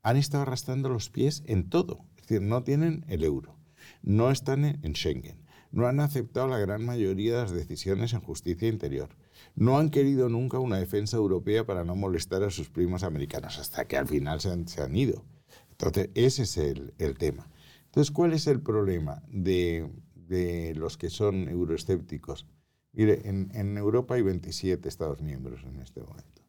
[0.03, 2.05] han estado arrastrando los pies en todo.
[2.17, 3.57] Es decir, no tienen el euro,
[4.03, 8.69] no están en Schengen, no han aceptado la gran mayoría de las decisiones en justicia
[8.69, 9.11] interior,
[9.55, 13.87] no han querido nunca una defensa europea para no molestar a sus primos americanos, hasta
[13.87, 15.25] que al final se han, ido.
[15.71, 17.49] Entonces, ese es el, el tema.
[17.87, 19.91] Entonces, ¿cuál es el problema de,
[20.27, 22.47] de los que son euroescépticos.
[22.93, 26.43] Mire, en, Europa hay 27 Estados miembros en este momento.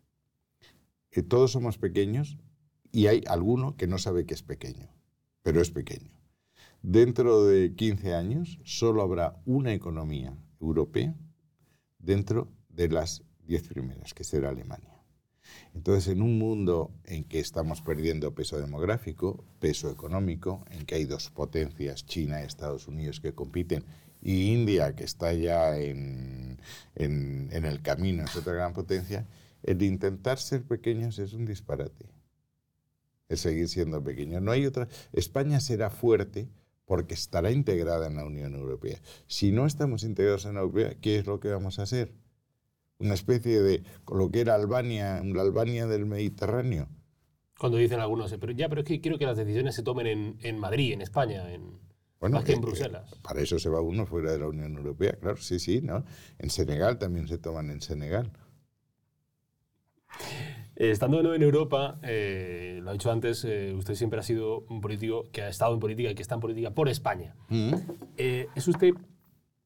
[1.12, 2.38] Eh, todos somos pequeños
[2.92, 4.90] y hay alguno que no sabe que es pequeño,
[5.42, 6.12] pero es pequeño.
[6.82, 11.16] Dentro de 15 años solo habrá una economía europea
[12.00, 14.97] dentro de las 10 primeras, que será Alemania.
[15.74, 21.06] Entonces, en un mundo en que estamos perdiendo peso demográfico, peso económico, en que hay
[21.06, 23.84] dos potencias, China y Estados Unidos, que compiten,
[24.22, 26.60] y India, que está ya en,
[26.96, 29.28] el camino, es otra gran potencia,
[29.64, 32.06] el intentar ser pequeños es un disparate.
[33.30, 34.40] Es seguir siendo pequeño.
[34.40, 34.88] No hay otra.
[35.14, 36.48] España será fuerte
[36.86, 39.00] porque estará integrada en la Unión Europea.
[39.28, 42.14] Si no estamos integrados en la Unión Europea, ¿qué es lo que vamos a hacer?
[43.00, 46.90] Una especie de lo que era Albania, la Albania del Mediterráneo.
[47.60, 50.38] Cuando dicen algunos, pero ya, pero es que quiero que las decisiones se tomen en,
[50.42, 51.80] en Madrid, en España, en,
[52.20, 53.12] Bueno, más que en Bruselas.
[53.22, 56.04] para eso se va uno fuera de la Unión Europea, claro, sí, sí, ¿no?
[56.38, 58.32] En Senegal también se toman en Senegal.
[60.76, 64.24] Eh, estando de nuevo en Europa, eh, lo ha dicho antes, eh, usted siempre ha
[64.24, 67.36] sido un político que ha estado en política y que está en política por España.
[67.50, 67.74] Mm.
[68.18, 68.92] Eh, ¿Es usted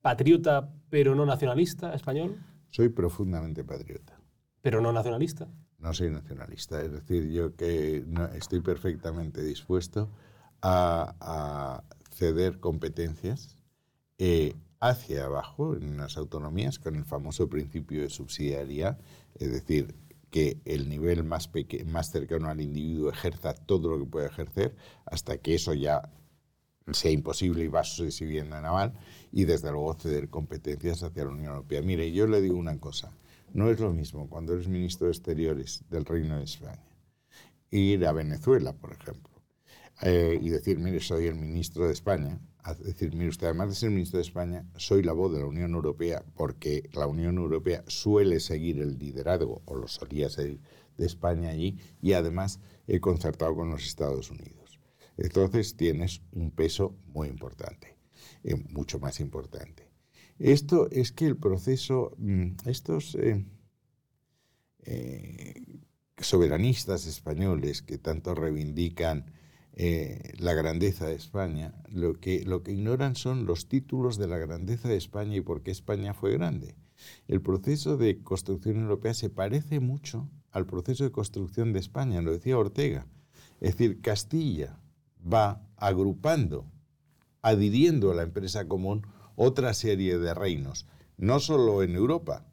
[0.01, 2.37] patriota pero no nacionalista español?
[2.71, 4.19] Soy profundamente patriota.
[4.61, 5.47] Pero no nacionalista.
[5.79, 10.09] No soy nacionalista, es decir, yo que no- estoy perfectamente dispuesto
[10.61, 13.55] a, a ceder competencias
[14.17, 18.99] eh, hacia abajo en las autonomías con el famoso principio de subsidiariedad,
[19.35, 19.95] es decir,
[20.29, 24.75] que el nivel más, peque- más cercano al individuo ejerza todo lo que puede ejercer
[25.05, 26.09] hasta que eso ya
[26.93, 28.93] sea imposible y va sucediendo en aval
[29.31, 31.81] y desde luego ceder competencias hacia la Unión Europea.
[31.81, 33.11] Mire, yo le digo una cosa,
[33.53, 36.91] no es lo mismo cuando eres ministro de Exteriores del Reino de España
[37.71, 39.31] ir a Venezuela, por ejemplo,
[40.01, 43.75] eh, y decir, mire, soy el ministro de España, a decir, mire usted, además de
[43.75, 47.83] ser ministro de España, soy la voz de la Unión Europea porque la Unión Europea
[47.87, 50.59] suele seguir el liderazgo, o lo solía seguir,
[50.97, 54.60] de España allí, y además he concertado con los Estados Unidos.
[55.17, 57.97] Entonces tienes un peso muy importante,
[58.43, 59.89] eh, mucho más importante.
[60.39, 63.45] Esto es que el proceso, mm, estos eh,
[64.83, 65.63] eh,
[66.17, 69.31] soberanistas españoles que tanto reivindican
[70.37, 74.89] la grandeza de España, lo que, lo que ignoran son los títulos de la grandeza
[74.89, 76.75] de España y por qué España fue grande.
[77.27, 82.33] El proceso de construcción europea se parece mucho al proceso de construcción de España, lo
[82.33, 83.07] decía Ortega.
[83.61, 84.80] Es decir, Castilla
[85.21, 86.65] va agrupando,
[87.41, 89.05] adhiriendo a la empresa común
[89.35, 92.45] otra serie de reinos, no solo en Europa,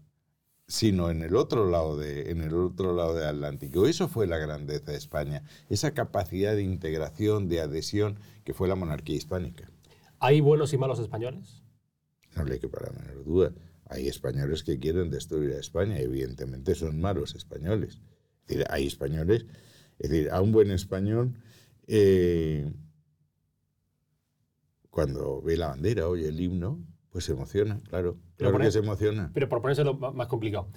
[0.67, 3.87] sino en el otro lado de, en el otro lado del Atlántico.
[3.87, 8.75] Eso fue la grandeza de España, esa capacidad de integración, de adhesión que fue la
[8.75, 9.71] monarquía hispánica.
[10.21, 11.63] ¿Hay buenos y malos españoles?
[12.37, 13.53] No le quepa la menor duda.
[13.87, 18.01] Hay españoles que quieren destruir a España, evidentemente son malos españoles.
[18.43, 19.47] Es decir, hay españoles,
[19.99, 21.35] es decir, a un buen español,
[21.89, 22.71] eh,
[24.91, 26.79] cuando ve la bandera, oye el himno,
[27.11, 28.15] pues se emociona, claro.
[28.37, 29.31] Pero Claro que ahí- se emociona.
[29.35, 30.69] Pero por ponérselo más complicado,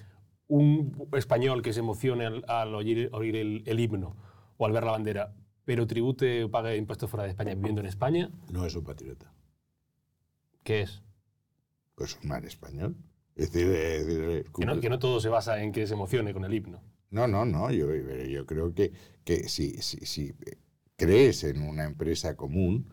[0.48, 4.16] un español que se emocione al, al oír, oír el, el himno
[4.58, 5.34] o al ver la bandera,
[5.66, 9.32] pero tribute o pague impuestos fuera de España viviendo en España, No es un patriota.
[10.64, 11.02] ¿qué es?
[11.96, 12.96] pues un mal español.
[13.36, 16.34] Es decir, es decir, Que no, que no todo se basa en que se emocione
[16.34, 16.82] con el himno.
[17.12, 18.92] no, no, no, yo, yo creo que,
[19.24, 20.34] que si, si, si
[21.02, 22.86] crees en una empresa común,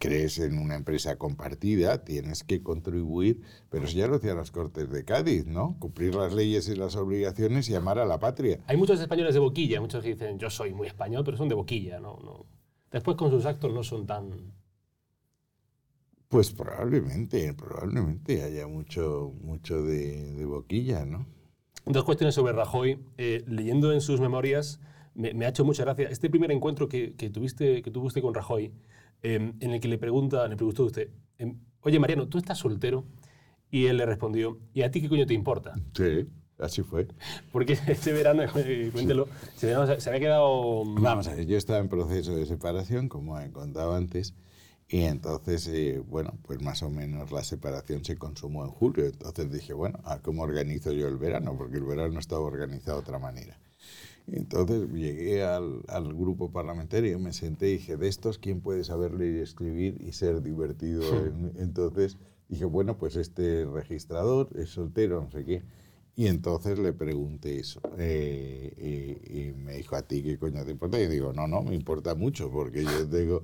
[0.00, 4.90] crees en una empresa compartida, tienes que contribuir, pero eso ya lo hacían las Cortes
[4.90, 5.76] de Cádiz, ¿no?
[5.78, 8.58] Cumplir las leyes y las obligaciones y amar a la patria.
[8.66, 11.54] Hay muchos españoles de boquilla, muchos que dicen yo soy muy español, pero son de
[11.54, 12.18] boquilla, ¿no?
[12.24, 12.44] no.
[12.90, 14.52] Después con sus actos no son tan...
[16.26, 21.24] Pues probablemente, probablemente haya mucho, mucho de, de boquilla, ¿no?
[21.86, 22.98] Dos cuestiones sobre Rajoy.
[23.16, 24.80] Eh, leyendo en sus memorias,
[25.14, 28.22] me, me ha hecho mucha gracia este primer encuentro que, que tuviste, que tuvo usted
[28.22, 28.72] con Rajoy,
[29.22, 33.04] eh, en el que le, pregunta, le preguntó usted, em, oye Mariano, ¿tú estás soltero?
[33.70, 35.74] Y él le respondió, ¿y a ti qué coño te importa?
[35.96, 37.08] Sí, así fue.
[37.50, 38.42] Porque este verano,
[38.92, 40.84] cuéntelo, se, verano se había quedado...
[40.84, 44.34] Vamos a ver, yo estaba en proceso de separación, como he contado antes,
[44.88, 49.06] y entonces, eh, bueno, pues más o menos la separación se consumó en julio.
[49.06, 51.56] Entonces dije, bueno, ¿a ¿cómo organizo yo el verano?
[51.56, 53.58] Porque el verano estaba organizado de otra manera.
[54.26, 59.12] Entonces llegué al, al grupo parlamentario, me senté y dije, de estos, ¿quién puede saber
[59.12, 61.02] leer y escribir y ser divertido?
[61.26, 62.16] En- entonces
[62.48, 65.62] dije, bueno, pues este registrador es soltero, no sé qué.
[66.16, 67.80] Y entonces le pregunté eso.
[67.98, 70.98] eh, y, y me dijo, ¿a ti qué coño te importa?
[71.00, 73.42] Y digo, no, no, me importa mucho porque yo tengo,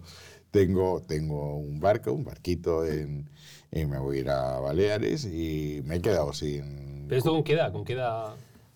[0.50, 3.28] tengo, tengo un barco, un barquito, en,
[3.72, 7.06] y me voy a ir a Baleares y me he quedado sin...
[7.08, 7.72] ¿Pero esto con qué edad?
[7.72, 8.34] ¿Con qué edad,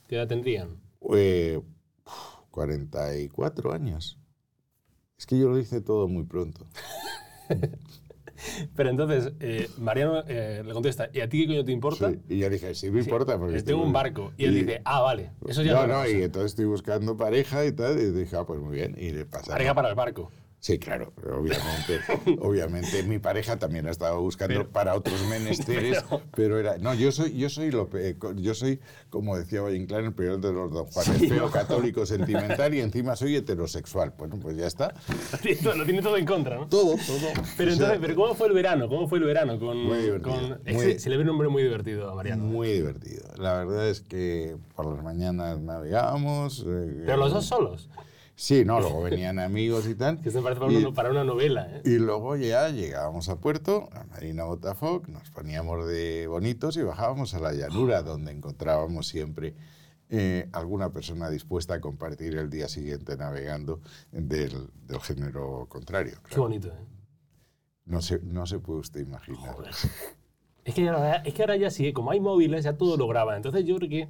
[0.09, 0.71] qué edad tendrían?
[1.15, 1.61] Eh,
[2.55, 4.17] 44 años.
[5.19, 6.69] Es que yo lo hice todo muy pronto.
[8.77, 12.11] Pero entonces, eh, Mariano eh, le contesta, ¿y a ti qué coño te importa?
[12.11, 13.39] Sí, Y yo dije, sí me importa.
[13.39, 14.33] Porque Eh, tengo un barco.
[14.37, 17.73] Y él dice, ah, vale, eso ya no, no, y entonces estoy buscando pareja y
[17.73, 17.99] tal.
[17.99, 18.95] Y dije, ah, pues muy bien.
[18.99, 19.53] Y le pasa.
[19.53, 20.31] Pareja para el barco.
[20.65, 22.01] Sí, claro, obviamente,
[22.41, 23.03] obviamente.
[23.03, 26.03] Mi pareja también ha estado buscando para otros menesteres,
[26.35, 27.91] pero, era, no, yo soy, yo soy lo,
[28.37, 32.73] yo soy, como decía Valle Inclán, el peor de los don Juanes, feo, católico, sentimental
[32.73, 34.15] y encima soy heterosexual.
[34.17, 34.95] Bueno, pues ya está.
[35.77, 36.67] lo tiene todo en contra, ¿no?
[36.67, 37.29] Todo, todo.
[37.59, 38.89] Pero entonces, pero ¿cómo fue el verano?
[38.89, 39.77] ¿Cómo fue el verano con?
[39.77, 40.33] Muy divertido.
[40.33, 42.43] con- Muy- se le ve un hombre muy divertido a Mariano.
[42.43, 43.29] Muy divertido.
[43.37, 46.65] La verdad es que por las mañanas navegábamos.
[46.67, 47.91] eh, Pero los dos solos.
[48.37, 50.21] Sí, no, luego venían amigos y tal.
[50.23, 51.83] Que me parece para, Y- una, para una novela, ¿eh?
[51.85, 57.35] Y luego ya llegábamos a puerto, a Marina Botafoc, nos poníamos de bonitos y bajábamos
[57.35, 59.55] a la llanura, donde encontrábamos siempre
[60.11, 63.81] eh, alguna persona dispuesta a compartir el día siguiente navegando
[64.13, 66.19] del, del género contrario.
[66.29, 66.87] Qué bonito, ¿eh?
[67.87, 69.55] No se, no se puede usted imaginar.
[70.65, 73.37] Es que, ahora, es que ahora ya sí, como hay móviles, ya todo lo graban.
[73.37, 74.09] Entonces yo creo que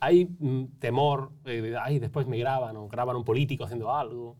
[0.00, 3.94] hay mm, temor, eh, de, ay, después me graban, o graban a un político haciendo
[3.94, 4.36] algo,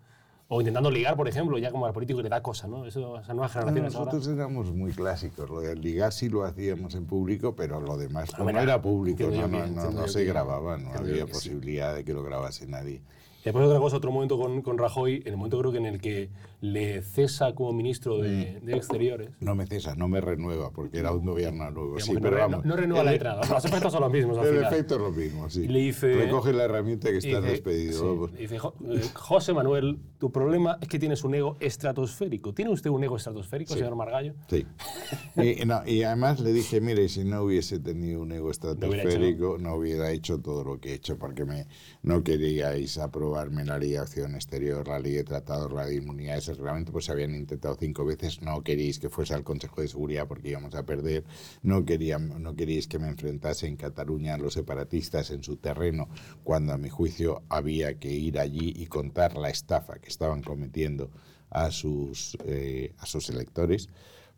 [0.49, 2.87] o intentando ligar, por ejemplo, ya como al político le da cosa, ¿no?
[2.87, 4.13] Eso, esas nuevas generaciones ahora.
[4.13, 5.51] Nosotros éramos muy clásicos.
[5.51, 9.25] Lo del ligar sí lo hacíamos en público, pero lo demás Ah, no era público,
[9.25, 11.33] no, no, que- no, no se grababa, no había que sí.
[11.33, 13.01] posibilidad de que lo grabase nadie.
[13.47, 16.01] Después otra cosa, otro momento con, con Rajoy, en el momento creo que en el
[16.01, 16.31] que
[16.61, 18.65] le cesa como ministro de, Mm.
[18.67, 19.31] de Exteriores.
[19.39, 22.01] No me cesa, no me renueva, porque era un gobierno nuevo.
[22.01, 22.65] Sí, pero no, vamos.
[22.65, 23.43] no, no renueva la el- entrada.
[23.49, 24.73] Los efectos son los mismos al El final.
[24.73, 25.69] efecto es lo mismo, sí.
[25.69, 28.27] Le dice- Recoge la herramienta que está despedido.
[28.31, 32.53] sí, dice, "Jo- eh, José Manuel, tu problema es que tienes un ego estratosférico.
[32.53, 34.35] ¿Tiene usted un ego estratosférico, señor Margallo?
[34.51, 34.67] Sí.
[35.63, 39.75] y, no, y además le dije, mire, si no hubiese tenido un ego estratosférico, no
[39.77, 41.67] hubiera hecho todo lo que he hecho, porque me,
[42.03, 42.99] no queríais
[43.37, 46.57] aprobarme la ley de acción exterior, la ley de tratados, la ley de inmunidades, el
[46.57, 50.27] reglamento, pues se habían intentado cinco veces, no queríais que fuese al Consejo de Seguridad
[50.27, 51.25] porque íbamos a perder,
[51.63, 56.09] no, querían, no queríais que me enfrentase en Cataluña a los separatistas en su terreno,
[56.45, 61.11] cuando a mi juicio había que ir allí y contar la estafa que estaban cometiendo
[61.51, 63.91] a sus, eh, a sus electores,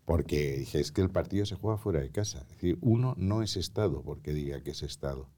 [0.05, 2.39] porque dije, es que el partido se juega fuera de casa.
[2.41, 5.29] Es decir, uno no es Estado porque diga que es Estado,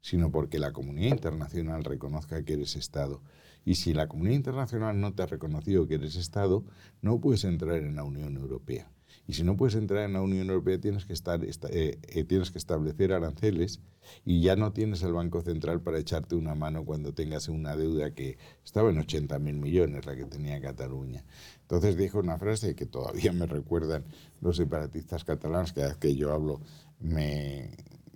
[0.00, 3.22] sino porque la comunidad internacional reconozca que eres Estado.
[3.64, 6.64] Y si la comunidad internacional no te ha reconocido que eres Estado,
[7.02, 8.90] no puedes entrar en la Unión Europea.
[9.26, 12.24] Y si no puedes entrar en la Unión Europea, tienes que, estar, esta- eh, eh,
[12.24, 13.80] tienes que establecer aranceles
[14.24, 18.12] y ya no tienes el Banco Central para echarte una mano cuando tengas una deuda
[18.14, 21.24] que estaba en 80 mil millones, la que tenía Cataluña.
[21.62, 24.04] Entonces dijo una frase que todavía me recuerdan
[24.40, 26.60] los separatistas catalanes, cada vez que yo hablo
[26.98, 27.70] me,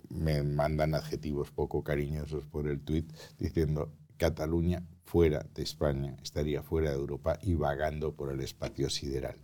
[0.09, 6.89] me mandan adjetivos poco cariñosos por el tuit, diciendo Cataluña fuera de España, estaría fuera
[6.91, 9.37] de Europa y vagando por el espacio sideral.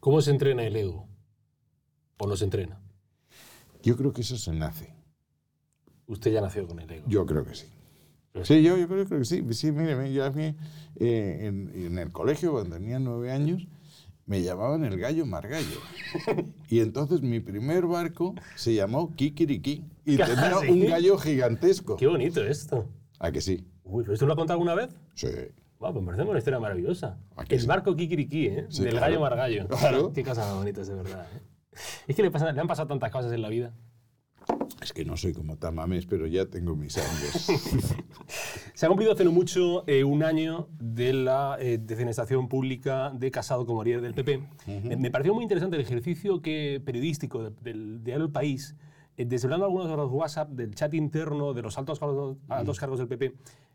[0.00, 1.08] ¿Cómo se entrena el ego?
[2.18, 2.80] ¿O no se entrena?
[3.82, 4.94] Yo creo que eso se nace.
[6.06, 7.06] Usted ya nació con el ego.
[7.08, 7.66] Yo creo que sí.
[8.44, 9.44] Sí, yo, yo creo, que sí.
[9.52, 10.56] Sí, mire, mire, yo a mí,
[10.96, 13.66] eh, en, en el colegio, cuando tenía nueve años,
[14.26, 15.80] me llamaban el gallo margallo.
[16.68, 21.96] Y entonces mi primer barco se llamó Kikiriki y ¿Ah, tenía un gallo gigantesco.
[21.96, 22.88] Qué bonito esto.
[23.18, 23.66] ¿A que sí?
[23.84, 24.90] Uy, ¿pero esto lo ha contado alguna vez?
[25.14, 25.28] Sí.
[25.78, 27.18] Wow, pues me parece una historia maravillosa.
[27.36, 27.66] ¿A que El sí?
[27.66, 28.66] barco Kikiriki, ¿eh?
[28.68, 29.06] Sí, Del claro.
[29.06, 29.66] gallo margallo.
[29.68, 30.12] Claro.
[30.12, 31.26] Qué cosas más bonitas, de verdad.
[31.34, 31.40] ¿eh?
[32.06, 33.74] Es que le, pasan- le han pasado tantas cosas en la vida.
[34.82, 37.48] Es que no soy como Tamames, pero ya tengo mis años.
[38.74, 41.78] Se ha cumplido hace no mucho eh, un año de la eh,
[42.48, 44.42] pública de Casado como líder del PP.
[44.66, 48.74] me, me pareció muy interesante el ejercicio que, periodístico de- del diario El País,
[49.16, 52.98] eh, desvelando algunos de los WhatsApp del chat interno de los altos cargos, altos cargos
[52.98, 53.34] del PP.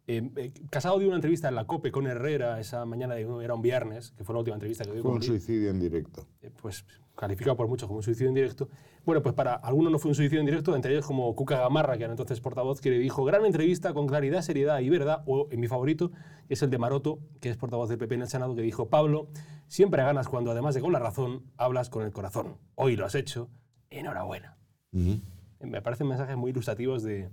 [0.09, 3.53] Eh, eh, Casado dio una entrevista en la COPE con Herrera esa mañana, de, era
[3.53, 6.25] un viernes, que fue la última entrevista que dio Fue un suicidio en directo.
[6.41, 8.69] eh, pues calificado por muchos como un suicidio indirecto.
[9.03, 12.03] Bueno, pues para algunos no fue un suicidio indirecto, entre ellos como Cuca Gamarra, que
[12.03, 15.59] era entonces portavoz, que le dijo gran entrevista con claridad, seriedad y verdad, o en
[15.59, 16.11] mi favorito,
[16.47, 19.29] es el de Maroto, que es portavoz del PP en el Senado, que dijo, Pablo,
[19.67, 22.57] siempre ganas cuando además de con la razón, hablas con el corazón.
[22.75, 23.49] Hoy lo has hecho,
[23.89, 24.55] enhorabuena.
[24.93, 25.19] Eh,
[25.61, 27.29] Me parecen mensajes muy ilustrativos de,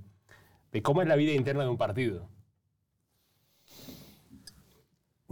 [0.73, 2.31] de cómo es la vida interna de un partido.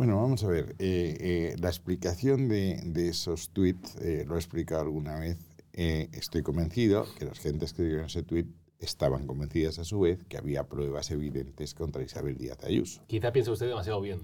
[0.03, 0.75] Bueno, vamos a ver.
[0.81, 5.39] eh, eh, la explicación de, de esos tweets, eh, lo he explicado alguna vez.
[5.73, 8.47] estoy convencido que las gentes que escribieron ese tweet
[8.81, 13.05] estaban convencidas a su vez que había pruebas evidentes contra Isabel Díaz Ayuso.
[13.07, 14.23] Quizá piense usted demasiado bien.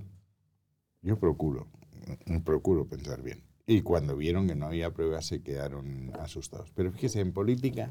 [1.01, 1.69] Yo procuro,
[2.27, 3.45] mm, procuro pensar bien.
[3.64, 6.73] Y cuando vieron que no había pruebas se quedaron asustados.
[6.75, 7.88] Pero fíjese, en política,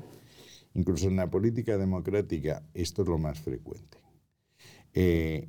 [0.74, 3.98] incluso en la política democrática, esto es lo más frecuente.
[4.94, 5.48] Eh,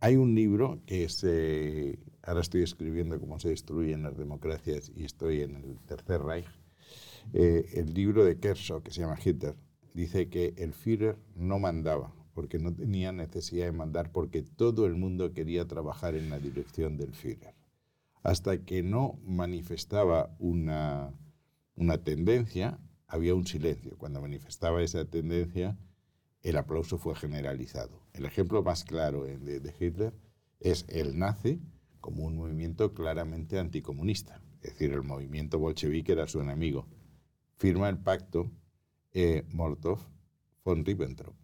[0.00, 5.04] hay un libro que es, eh, ahora estoy escribiendo cómo se destruyen las democracias y
[5.04, 6.46] estoy en el Tercer Reich.
[7.32, 9.56] Eh, el libro de Kershaw, que se llama Hitler,
[9.94, 14.94] dice que el Führer no mandaba, porque no tenía necesidad de mandar, porque todo el
[14.94, 17.54] mundo quería trabajar en la dirección del Führer.
[18.22, 21.14] hasta que no manifestaba una,
[21.76, 23.96] una tendencia, había un silencio.
[23.98, 25.78] Cuando manifestaba esa tendencia,
[26.42, 28.02] el aplauso fue generalizado.
[28.12, 30.14] El ejemplo más claro de, de Hitler
[30.60, 31.60] es el nazi
[32.00, 34.40] como un movimiento claramente anticomunista.
[34.62, 36.86] Es decir, el movimiento bolchevique era su enemigo.
[37.56, 38.50] Firma el pacto
[39.12, 39.98] eh, Molotov
[40.64, 41.34] von Ribbentrop.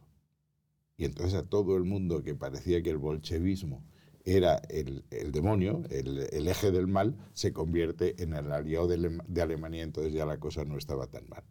[0.97, 3.85] Y entonces a todo el mundo que parecía que el bolchevismo
[4.25, 10.13] era el, demonio, el, eje del mal, se convierte en el aliado de, Alemania, entonces
[10.13, 11.43] ya la cosa no estaba tan mal.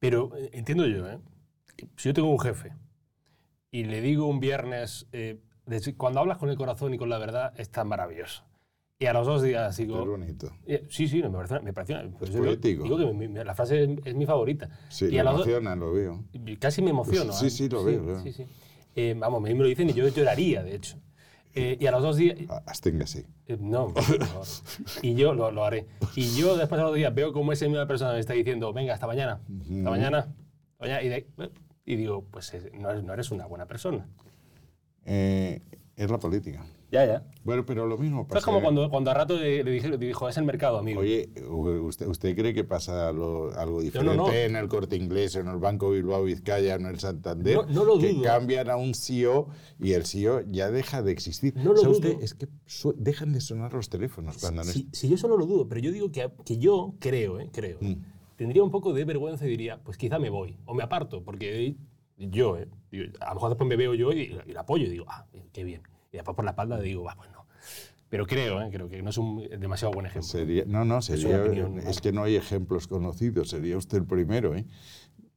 [0.00, 1.18] Pero eh, entiendo yo, ¿eh?
[1.96, 2.72] Si yo tengo un jefe
[3.70, 5.40] y le digo un viernes, eh,
[5.96, 8.44] cuando hablas con el corazón y con la verdad, es tan maravilloso.
[8.98, 10.00] Y a los dos días digo...
[10.00, 10.52] Es bonito.
[10.88, 11.58] Sí, sí, me parece...
[11.60, 12.84] Me parece es poético.
[12.84, 14.68] Digo, que la frase es, mi favorita.
[14.90, 16.24] Sí, y me emociona, lo veo.
[16.60, 17.32] Casi me emociono.
[17.32, 18.22] Sí, sí, lo veo.
[18.22, 18.46] Sí, sí.
[18.94, 20.98] Eh, vamos, me, lo dicen y yo lloraría, de hecho.
[21.54, 22.38] Eh, y a los dos días...
[22.48, 23.26] Ah, Absténgase.
[23.46, 23.92] Eh, no,
[25.02, 25.86] y yo lo, lo, haré.
[26.14, 28.72] Y yo después de los dos días veo como esa misma persona me está diciendo,
[28.72, 30.34] venga, hasta mañana, hasta mañana,
[30.82, 31.02] mañana.
[31.02, 31.26] Y, de,
[31.84, 34.06] y digo, pues no, no eres una buena persona.
[35.04, 35.60] Eh,
[35.96, 36.64] es la política.
[36.92, 37.22] Ya, ya.
[37.42, 38.40] Bueno, pero lo mismo pasa.
[38.40, 41.00] Es como cuando, cuando a rato le, dije, dijo, es el mercado, amigo.
[41.00, 45.90] Oye, ¿usted, usted cree que pasa algo diferente en el corte inglés, en el Banco
[45.90, 47.56] Bilbao Vizcaya, en el Santander?
[47.56, 49.48] No, no lo que cambian a un CEO
[49.80, 51.56] y el CEO ya deja de existir.
[51.56, 51.92] No lo dudo.
[51.92, 52.46] Usted, es que
[52.96, 56.12] dejan de sonar los teléfonos cuando sí, sí, yo solo lo dudo, pero yo digo
[56.12, 57.48] que, que yo creo, ¿eh?
[57.50, 57.78] creo.
[57.80, 57.94] Mm.
[58.42, 61.76] Tendría un poco de vergüenza y diría, pues quizá me voy o me aparto, porque
[62.16, 62.68] yo, ¿eh?
[63.20, 65.64] a lo mejor después me veo yo y, y la apoyo y digo, ah, qué
[65.64, 65.82] bien
[66.12, 67.46] y después por la espalda digo, va, pues no.
[68.08, 68.68] Pero creo, ¿eh?
[68.70, 70.28] creo que no es un demasiado buen ejemplo.
[70.28, 71.44] Sería, no, no, sería,
[71.88, 74.54] es, que no hay ejemplos conocidos, sería usted el primero.
[74.54, 74.66] ¿eh?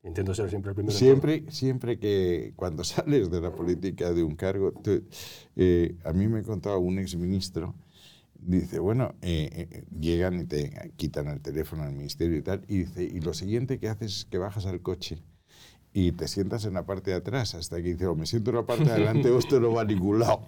[0.03, 0.95] Intento ser siempre el primero.
[0.95, 4.73] Siempre, siempre que cuando sales de la política de un cargo,
[5.55, 7.73] eh, a mí me contaba un exministro,
[8.39, 12.79] dice, bueno, eh, eh, llegan y te quitan el teléfono al ministerio y tal, y
[12.79, 15.23] dice, y lo siguiente que haces es que bajas al coche
[15.97, 18.57] y te sientas en la parte de atrás hasta que dices, oh, me siento en
[18.57, 20.45] la parte de adelante o esto no va a ningún lado.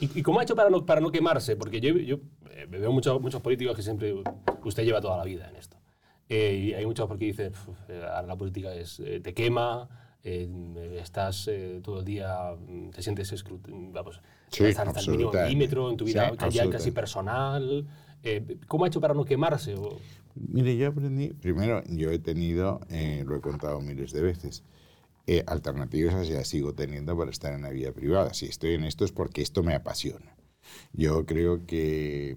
[0.00, 1.56] ¿Y, cómo ha hecho para no, para no quemarse?
[1.56, 2.16] Porque yo, yo
[2.50, 4.14] eh, veo muchos, muchos políticos que siempre,
[4.64, 5.78] usted lleva toda la vida en esto.
[6.28, 7.52] Eh, y hay muchos porque dicen,
[7.88, 9.88] eh, ahora la política es, te quema,
[10.22, 11.48] estás
[11.82, 13.32] todo el día, mm, te sientes
[13.92, 17.86] vamos, sí, estás hasta el mínimo milímetro en tu vida ya casi personal.
[18.66, 19.74] ¿Cómo ha hecho para no quemarse?
[20.34, 24.64] Mire, yo aprendí, primero, yo he tenido, eh, lo he contado miles de veces,
[25.26, 28.34] eh, alternativas ya sigo teniendo para estar en la vida privada.
[28.34, 30.36] Si estoy en esto es porque esto me apasiona.
[30.92, 32.36] Yo creo que...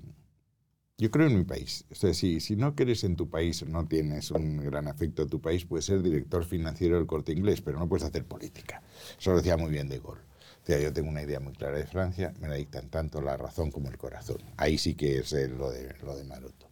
[0.98, 1.86] Yo creo en mi país.
[1.92, 5.28] O sea, si, si no crees en tu país, no tienes un gran afecto a
[5.28, 8.82] tu país, puedes ser director financiero del corte inglés, pero no puedes hacer política.
[9.18, 10.29] Eso lo decía muy bien De Gaulle.
[10.64, 13.38] O sea, yo tengo una idea muy clara de Francia, me la dictan tanto la
[13.38, 14.38] razón como el corazón.
[14.58, 16.70] Ahí sí que es lo de, lo de Maroto.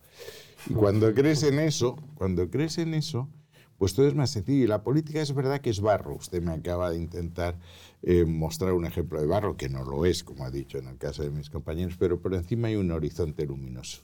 [0.69, 3.29] Y cuando crees en eso, cuando crees en eso,
[3.77, 4.63] pues todo es más sencillo.
[4.63, 6.15] Y la política es verdad que es barro.
[6.15, 7.57] Usted me acaba de intentar
[8.03, 10.97] eh, mostrar un ejemplo de barro, que no lo es, como ha dicho en el
[10.97, 14.01] caso de mis compañeros, pero por encima hay un horizonte luminoso.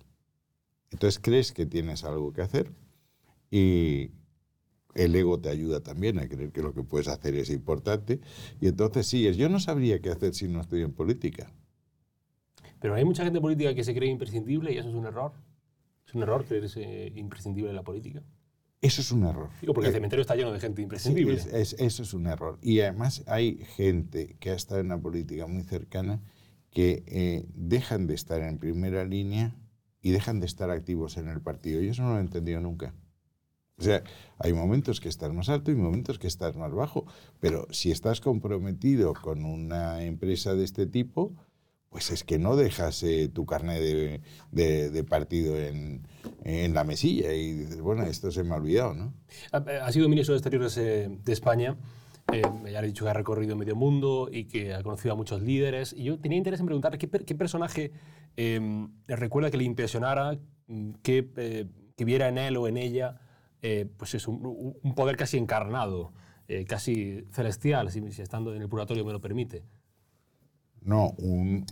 [0.92, 2.72] Entonces crees que tienes algo que hacer
[3.50, 4.12] y
[4.96, 8.20] el ego te ayuda también a creer que lo que puedes hacer es importante
[8.62, 9.38] y entonces sigues.
[9.38, 11.52] Yo no sabría qué hacer si no estoy en política.
[12.80, 15.32] Pero hay mucha gente política que se cree imprescindible y eso es un error.
[16.06, 18.22] ¿Es un error creerse imprescindible en la política?
[18.82, 19.50] Eso es un error.
[19.62, 21.36] Digo, porque el eh, cementerio está lleno de gente imprescindible.
[21.36, 22.60] eso es un error.
[22.62, 26.22] Y además hay gente que ha estado en la política muy cercana
[26.70, 29.56] que eh, dejan de estar en primera línea
[30.02, 31.82] y dejan de estar activos en el partido.
[31.82, 32.94] Y eso no lo he entendido nunca.
[33.78, 34.04] O sea,
[34.38, 37.06] hay momentos que estás más alto y momentos que estás más bajo.
[37.40, 41.34] Pero si estás comprometido con una empresa de este tipo,
[41.94, 44.20] pues es que no dejas eh, tu carnet
[44.52, 46.04] de, partido en,
[46.74, 49.14] la mesilla y dices, bueno, esto se me ha olvidado, ¿no?
[49.52, 51.78] Ha, sido ministro de Exteriores eh, de España,
[52.32, 55.16] eh, ya le he dicho que ha recorrido medio mundo y que ha conocido a
[55.16, 55.94] muchos líderes.
[55.94, 57.92] Y yo tenía interés en preguntarle qué, personaje
[58.36, 60.40] le recuerda que le impresionara,
[61.04, 63.20] que, que, viera en él o en ella
[63.98, 66.14] pues es un, poder casi encarnado,
[66.68, 69.64] casi celestial, si estando en el purgatorio me lo permite.
[70.82, 71.66] No, un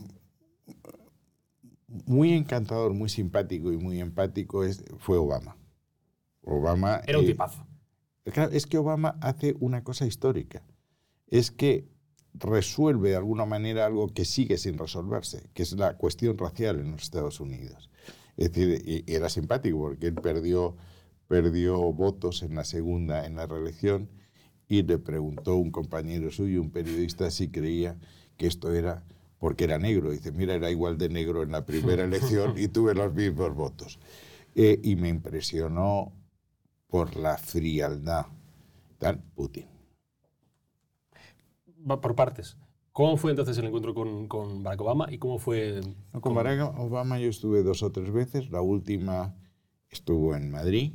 [2.06, 5.58] muy encantador, muy simpático y muy empático es, fue Obama.
[6.42, 7.68] Obama era un eh, tipazo.
[8.52, 10.64] es que Obama hace una cosa histórica.
[11.28, 11.90] Es que
[12.34, 16.92] resuelve de alguna manera algo que sigue sin resolverse, que es la cuestión racial en
[16.92, 17.90] los Estados Unidos.
[18.38, 20.78] Es decir, era simpático porque él perdió,
[21.32, 24.10] perdió votos en la segunda, en la reelección,
[24.68, 27.98] y le preguntó un compañero suyo, un periodista, si creía
[28.36, 29.06] que esto era
[29.40, 30.12] porque era negro.
[30.12, 33.98] Dice, mira, era igual de negro en la primera elección y tuve los mismos votos.
[34.56, 36.12] Eh, y me impresionó
[36.88, 38.26] por la frialdad.
[38.98, 39.68] Tal, Putin.
[41.90, 42.58] Va por partes.
[42.92, 45.80] ¿Cómo fue entonces el encuentro con, con Barack Obama y cómo fue...?
[46.20, 48.52] con Barack Obama yo estuve dos o tres veces.
[48.52, 49.34] La última
[49.90, 50.92] estuvo en Madrid.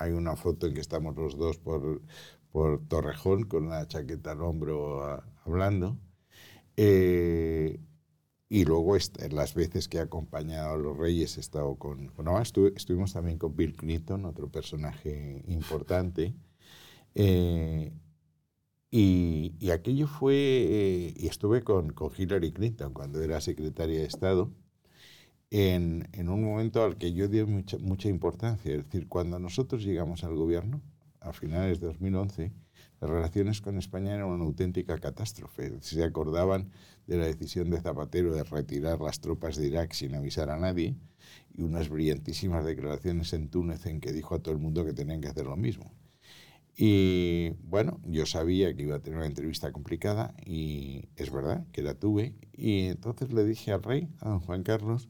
[0.00, 2.00] Hay una foto en que estamos los dos por,
[2.50, 5.98] por Torrejón con la chaqueta al hombro hablando.
[6.76, 7.78] Eh,
[8.48, 8.96] y luego
[9.30, 12.42] las veces que he acompañado a los reyes he estado con, Obama.
[12.42, 16.34] estuvimos también con Bill Clinton, otro personaje importante.
[17.14, 17.92] Eh,
[18.90, 24.50] y, aquello fue, eh, y estuve con, con, Hillary Clinton cuando era secretaria de Estado,
[25.50, 28.72] en, en, un momento al que yo di mucha, mucha importancia.
[28.72, 30.80] Es decir, cuando nosotros llegamos al gobierno,
[31.20, 32.52] a finales de 2011,
[33.00, 35.72] las relaciones con España eran una auténtica catástrofe.
[35.80, 36.70] Se acordaban
[37.06, 40.96] de la decisión de Zapatero de retirar las tropas de Irak sin avisar a nadie
[41.54, 45.20] y unas brillantísimas declaraciones en Túnez en que dijo a todo el mundo que tenían
[45.20, 45.92] que hacer lo mismo.
[46.76, 51.82] Y bueno, yo sabía que iba a tener una entrevista complicada y es verdad que
[51.82, 52.34] la tuve.
[52.52, 55.08] Y entonces le dije al rey, a don Juan Carlos,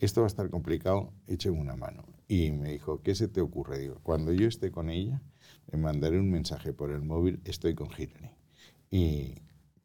[0.00, 2.04] esto va a estar complicado, écheme una mano.
[2.28, 3.78] Y me dijo, ¿qué se te ocurre?
[3.78, 5.22] Digo, cuando yo esté con ella,
[5.70, 8.30] le mandaré un mensaje por el móvil, estoy con Hillary.
[8.90, 9.34] Y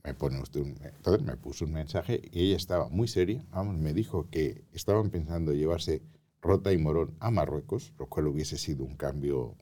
[0.03, 3.93] me pone usted entonces me puso un mensaje y ella estaba muy seria, vamos, me
[3.93, 6.03] dijo que estaban pensando llevarse
[6.41, 9.55] Rota y Morón a Marruecos, lo cual hubiese sido un cambio.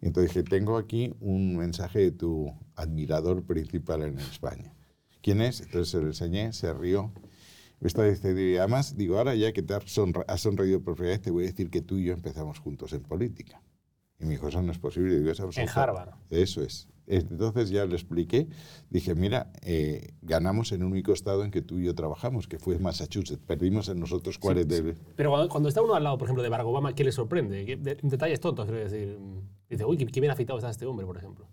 [0.00, 4.72] Entonces dije, tengo aquí un mensaje de tu admirador principal en España.
[5.22, 5.60] ¿Quién es?
[5.60, 7.12] Entonces se lo enseñé, se rió.
[7.80, 9.84] Esta y además, digo, ahora ya que te has,
[10.36, 13.02] sonreído por primera vez, te voy a decir que tú y yo empezamos juntos en
[13.02, 13.62] política.
[14.18, 15.18] Y me dijo, eso no es posible.
[15.18, 16.10] Digo, eso en Harvard.
[16.28, 16.88] Eso es.
[17.10, 18.46] Entonces ya le expliqué,
[18.88, 22.60] dije, mira, eh, ganamos en un único estado en que tú y yo trabajamos, que
[22.60, 23.42] fue Massachusetts.
[23.44, 24.94] Perdimos en nosotros cuáles de...
[25.16, 27.64] Pero cuando, está uno al lado, por ejemplo, de Barack Obama, ¿qué le sorprende?
[28.02, 29.18] detalles tontos, quiero decir.
[29.68, 31.48] Dice, uy, qué, bien afeitado está este hombre, por ejemplo.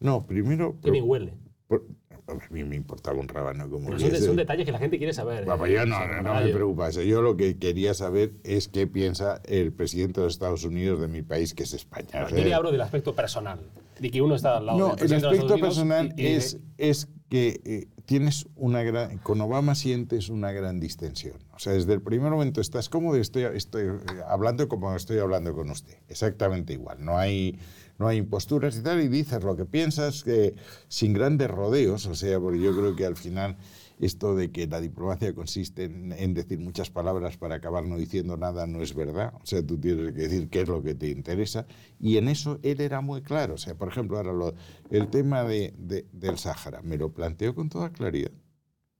[0.00, 0.76] No, primero...
[0.82, 1.32] Qué bien huele.
[1.70, 5.12] A mí me importaba un rábano como Pero son, son, detalles que la gente quiere
[5.12, 5.44] saber.
[5.44, 7.02] Bueno, yo no, no, me preocupa eso.
[7.02, 11.08] Yo lo que quería saber es qué piensa el presidente de los Estados Unidos de
[11.08, 12.28] mi país, que es España.
[12.28, 13.60] yo le hablo del aspecto personal,
[13.98, 17.88] de que uno está al lado no, del el aspecto personal es, es que eh,
[18.04, 19.18] tienes una gran...
[19.18, 21.36] Con Obama sientes una gran distensión.
[21.54, 25.54] O sea, desde el primer momento estás cómodo estoy, estoy eh, hablando como estoy hablando
[25.54, 25.96] con usted.
[26.08, 27.04] Exactamente igual.
[27.04, 27.58] No hay
[27.98, 30.54] no hay imposturas y tal, y dices lo que piensas que
[30.88, 33.56] sin grandes rodeos, o sea, porque yo creo que al final
[33.98, 38.66] esto de que la diplomacia consiste en, decir muchas palabras para acabar no diciendo nada
[38.68, 41.66] no es verdad, o sea, tú tienes que decir qué es lo que te interesa,
[41.98, 44.54] y en eso él era muy claro, o sea, por ejemplo, ahora
[44.90, 45.74] el tema de,
[46.12, 48.30] del Sáhara, me lo planteó con toda claridad.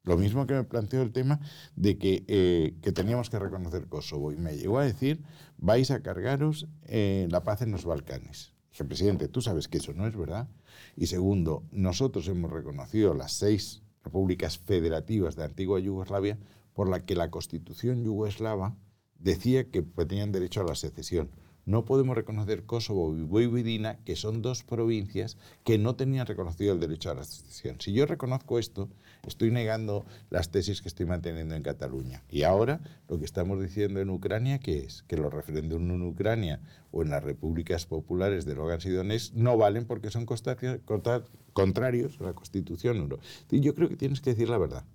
[0.04, 1.38] Lo mismo que me planteó el tema
[1.76, 4.32] de que, eh, que, teníamos que reconocer Kosovo.
[4.32, 5.22] Y me llegó a decir,
[5.58, 8.54] vais a cargaros eh, la paz en los Balcanes.
[8.70, 10.48] Dije, presidente, tú sabes que eso no es verdad.
[10.96, 16.38] Y segundo, nosotros hemos reconocido las seis repúblicas federativas de antigua Yugoslavia
[16.74, 18.76] por la que la constitución yugoslava
[19.18, 21.30] decía que tenían derecho a la secesión.
[21.68, 26.80] No podemos reconocer Kosovo y Vojvodina, que son dos provincias que no tenían reconocido el
[26.80, 27.78] derecho a la secesión.
[27.78, 28.88] Si yo reconozco esto,
[29.26, 32.22] estoy negando las tesis que estoy manteniendo en Cataluña.
[32.30, 35.02] Y ahora lo que estamos diciendo en Ucrania, ¿qué es?
[35.08, 39.58] Que los referéndums en Ucrania o en las repúblicas populares de Logan y Donetsk no
[39.58, 43.10] valen porque son contrarios a la Constitución.
[43.50, 44.86] Yo creo que tienes que decir la verdad.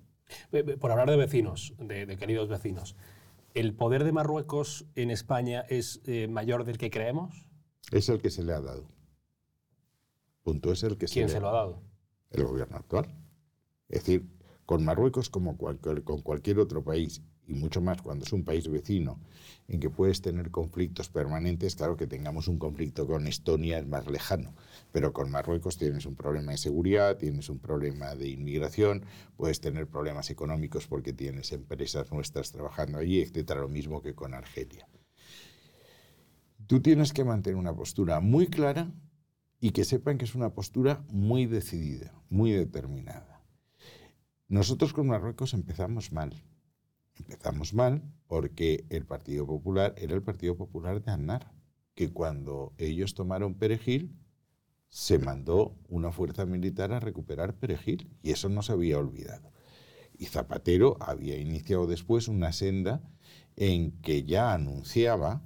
[0.80, 2.95] Por hablar de vecinos, de queridos vecinos,
[3.53, 7.47] ¿El poder de Marruecos en España es eh, mayor del que creemos?
[7.91, 8.89] Es el que se le ha dado.
[10.41, 11.83] Punto es el que ¿Quién se, se lo ha dado?
[12.31, 13.15] El gobierno actual.
[13.89, 14.27] Es decir,
[14.65, 19.19] con Marruecos como con cualquier otro país y mucho más cuando es un país vecino
[19.67, 24.07] en que puedes tener conflictos permanentes, claro que tengamos un conflicto con Estonia es más
[24.07, 24.53] lejano,
[24.91, 29.87] pero con Marruecos tienes un problema de seguridad, tienes un problema de inmigración, puedes tener
[29.87, 34.87] problemas económicos porque tienes empresas nuestras trabajando allí, etcétera, lo mismo que con Argelia.
[36.67, 38.91] Tú tienes que mantener una postura muy clara
[39.59, 43.43] y que sepan que es una postura muy decidida, muy determinada.
[44.47, 46.43] Nosotros con Marruecos empezamos mal
[47.20, 51.51] Empezamos mal porque el Partido Popular era el Partido Popular de Aznar,
[51.95, 54.18] que cuando ellos tomaron Perejil,
[54.88, 59.51] se mandó una fuerza militar a recuperar Perejil, y eso no se había olvidado.
[60.18, 63.01] Y Zapatero había iniciado después una senda
[63.55, 65.41] en que ya anunciaba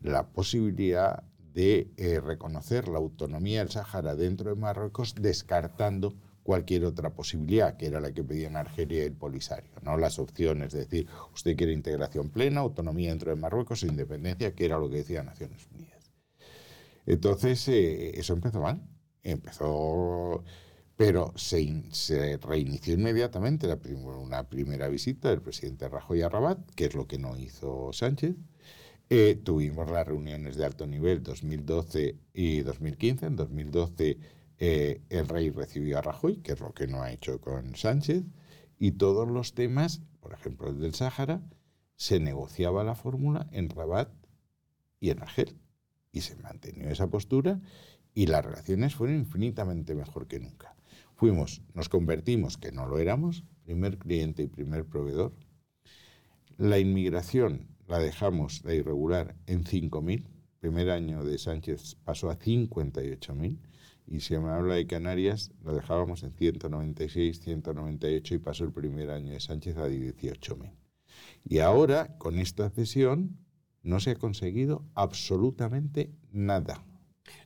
[0.00, 7.10] la posibilidad de eh, reconocer la autonomía del Sáhara dentro de Marruecos, descartando cualquier otra
[7.10, 11.06] posibilidad, que era la que pedían Argelia y el Polisario, no las opciones de decir,
[11.32, 15.66] usted quiere integración plena, autonomía dentro de Marruecos, independencia, que era lo que decía Naciones
[15.72, 16.12] Unidas.
[17.06, 18.82] Entonces, eh, eso empezó mal.
[19.22, 20.44] Empezó,
[20.96, 26.86] pero se, se reinició inmediatamente la una primera visita del presidente Rajoy a Rabat, que
[26.86, 28.34] es lo que no hizo Sánchez.
[29.10, 33.26] Eh, tuvimos las reuniones de alto nivel 2012 y 2015.
[33.26, 34.18] En 2012
[34.58, 38.24] eh, el rey recibió a Rajoy, que es lo que no ha hecho con Sánchez,
[38.78, 41.42] y todos los temas, por ejemplo el del Sáhara,
[41.96, 44.10] se negociaba la fórmula en Rabat
[44.98, 45.56] y en Argel.
[46.10, 47.60] Y se mantenió esa postura
[48.14, 50.74] y las relaciones fueron infinitamente mejor que nunca.
[51.14, 55.32] Fuimos, nos convertimos, que no lo éramos, primer cliente y primer proveedor.
[56.58, 60.26] La inmigración la dejamos, la irregular, en 5.000.
[60.58, 63.58] Primer año de Sánchez pasó a 58.000
[64.06, 69.10] y si me habla de Canarias, lo dejábamos en 196, 198 y pasó el primer
[69.10, 70.72] año de Sánchez a 18.000.
[71.44, 73.38] Y ahora, con esta cesión,
[73.82, 76.84] no se ha conseguido absolutamente nada.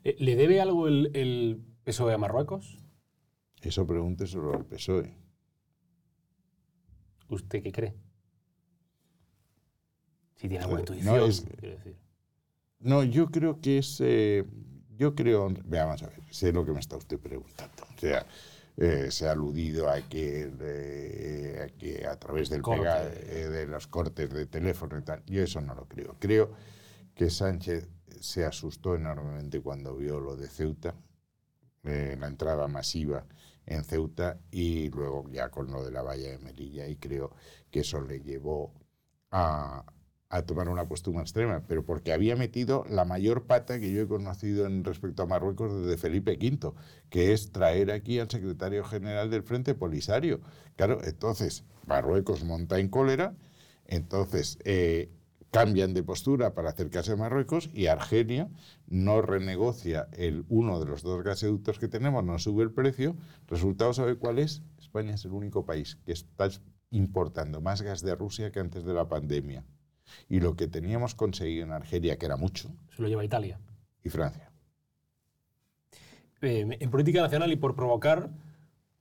[0.04, 2.78] Eh, ¿Le debe algo el, PSOE a Marruecos?
[3.62, 5.16] Eso pregúnteselo al PSOE.
[7.28, 7.94] ¿Usted qué cree?
[10.36, 11.96] Si tiene alguna intuición, no, quiero decir.
[12.80, 14.00] No, yo creo que es...
[14.00, 14.44] Eh,
[14.97, 17.84] yo creo, veamos a ver, sé lo que me está usted preguntando.
[17.94, 18.26] O sea,
[18.76, 23.66] eh, se ha aludido a que, eh, a, que a través del pega, eh, de
[23.66, 25.22] los cortes de teléfono y tal.
[25.26, 26.16] Yo eso no lo creo.
[26.18, 26.51] Creo
[27.14, 27.88] que Sánchez
[28.20, 30.94] se asustó enormemente cuando vio lo de Ceuta,
[31.82, 33.24] la entrada masiva
[33.64, 37.32] en Ceuta y luego ya con lo de la valla de Melilla y creo
[37.70, 38.74] que eso le llevó
[39.30, 39.84] a,
[40.29, 44.09] a tomar una postura extrema, pero porque había metido la mayor pata que yo he
[44.09, 46.72] conocido en respecto a Marruecos desde Felipe V,
[47.11, 50.41] que es traer aquí al secretario general del Frente Polisario.
[50.74, 53.35] Claro, entonces Marruecos monta en cólera,
[53.87, 55.11] entonces eh,
[55.53, 58.49] cambian de postura para acercarse a Marruecos y Argelia
[58.89, 63.16] no renegocia el uno de los dos gasoductos que tenemos, no sube el precio.
[63.47, 64.62] Resultado, ¿sabe cuál es?
[64.79, 66.49] España es el único país que está
[66.91, 69.64] importando más gas de Rusia que antes de la pandemia.
[70.28, 72.70] Y lo que teníamos conseguido en Argelia, que era mucho.
[72.94, 73.59] Se lo lleva Italia.
[74.02, 74.50] Y Francia.
[76.42, 78.30] Eh, en política nacional y por provocar,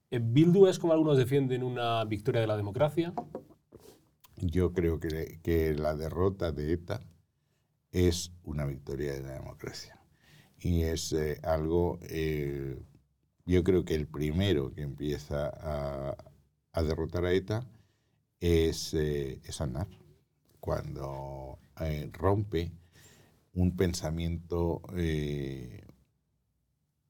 [0.09, 3.13] eh, ¿Bildu es como algunos defienden una victoria de la democracia?
[4.37, 7.01] Yo creo que, que la derrota de ETA
[7.91, 9.99] es una victoria de la democracia.
[10.59, 11.99] Y es eh, algo,
[13.45, 16.17] yo creo que el primero que empieza a,
[16.71, 17.65] a derrotar a ETA
[18.39, 19.87] es, es Aznar
[20.65, 22.71] cuando eh, rompe
[23.53, 25.85] un pensamiento eh,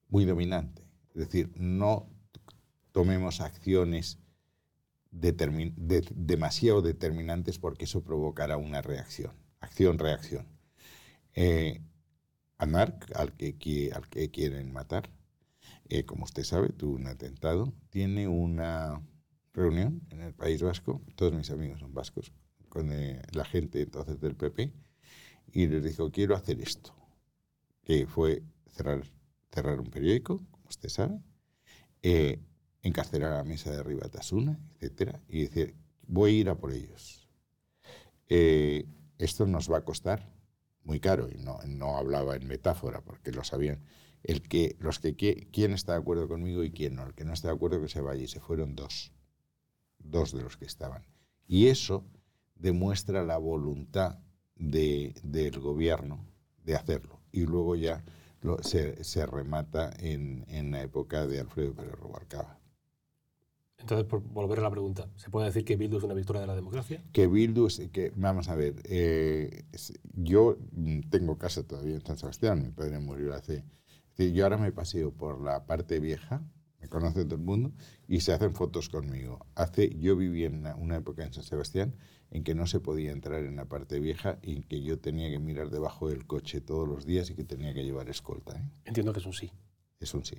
[0.09, 0.83] muy dominante.
[1.13, 2.09] Es decir, no
[2.91, 4.19] tomemos acciones
[5.09, 9.31] demasiado determinantes porque eso provocará una reacción,
[9.61, 10.45] acción-reacción.
[11.33, 11.81] Eh,
[12.57, 15.09] al que, al que quieren matar,
[15.87, 19.01] eh, como usted sabe, tuvo un atentado, tiene una
[19.53, 22.33] reunión en el País Vasco, todos mis amigos son vascos,
[22.75, 24.73] con eh, la gente entonces del PP
[25.53, 26.93] y les dijo, quiero hacer esto,
[27.85, 29.01] que fue cerrar,
[29.49, 31.21] cerrar un periódico, como usted sabe,
[32.03, 32.41] eh,
[32.81, 35.73] encarcelar a la mesa de arriba Tasuna, etcétera, y decir,
[36.05, 37.29] voy a ir a por ellos.
[38.27, 38.85] Eh,
[39.19, 40.29] esto nos va a costar
[40.83, 43.85] muy caro, y no, no hablaba en metáfora, porque lo sabían.
[44.21, 47.05] El que, los que, quién está de acuerdo conmigo y quién no.
[47.05, 49.13] El que no está de acuerdo que se vaya, y se fueron dos,
[49.97, 51.05] dos de los que estaban.
[51.47, 52.05] Y eso
[52.55, 54.19] demuestra la voluntad
[54.55, 56.25] de, del gobierno
[56.63, 57.19] de hacerlo.
[57.31, 58.03] Y luego ya
[58.61, 62.59] se, se, remata en, en, la época de Alfredo Pérez Rubalcaba.
[63.77, 66.47] Entonces, por volver a la pregunta, ¿se puede decir que Bildu es una victoria de
[66.47, 67.03] la democracia?
[67.11, 69.65] Que Bildu es, que, vamos a ver, eh,
[70.13, 70.57] yo
[71.09, 73.63] tengo casa todavía en San Sebastián, mi padre murió hace...
[74.17, 76.41] Yo ahora me paseo por la parte vieja,
[76.79, 77.73] me conoce todo el mundo,
[78.07, 79.45] y se hacen fotos conmigo.
[79.55, 81.95] Hace, yo viví en una época en San Sebastián
[82.31, 85.39] en que no se podía entrar en la parte vieja y que yo tenía que
[85.39, 88.57] mirar debajo del coche todos los días y que tenía que llevar escolta.
[88.57, 88.63] ¿eh?
[88.85, 89.51] Entiendo que es un sí.
[89.99, 90.37] Es un sí.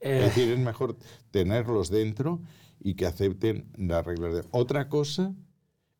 [0.00, 0.18] Eh.
[0.18, 0.96] Es decir, es mejor
[1.30, 2.40] tenerlos dentro
[2.80, 4.44] y que acepten las reglas de...
[4.52, 5.34] Otra cosa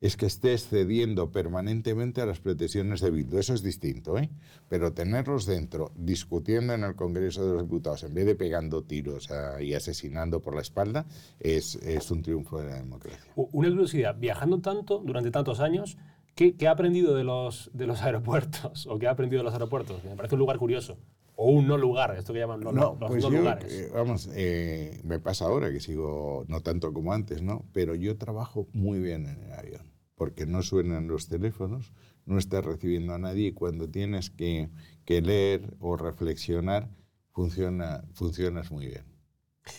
[0.01, 3.39] es que estés cediendo permanentemente a las pretensiones de Bildu.
[3.39, 4.31] Eso es distinto, ¿eh?
[4.69, 9.31] Pero tenerlos dentro, discutiendo en el Congreso de los Diputados, en vez de pegando tiros
[9.31, 11.07] ah, y asesinando por la espalda,
[11.41, 11.77] es,
[12.11, 13.33] un triunfo de la democracia.
[13.35, 15.99] Una curiosidad, viajando tanto, durante tantos años,
[16.35, 18.87] ¿qué, ha aprendido de los, de los aeropuertos?
[18.87, 20.05] ¿O qué ha aprendido de los aeropuertos?
[20.05, 20.97] Me parece un lugar curioso.
[21.41, 23.73] O un no lugar, esto que llaman no, No, los pues no yo, lugares.
[23.73, 27.65] eh, vamos, eh, me pasa ahora que sigo, no tanto como antes, ¿no?
[27.73, 31.93] Pero yo trabajo muy bien en el avión, porque no suenan los teléfonos,
[32.27, 34.71] no estás recibiendo a nadie y cuando tienes que,
[35.05, 36.91] que leer o reflexionar,
[37.31, 39.05] funciona, funcionas muy bien.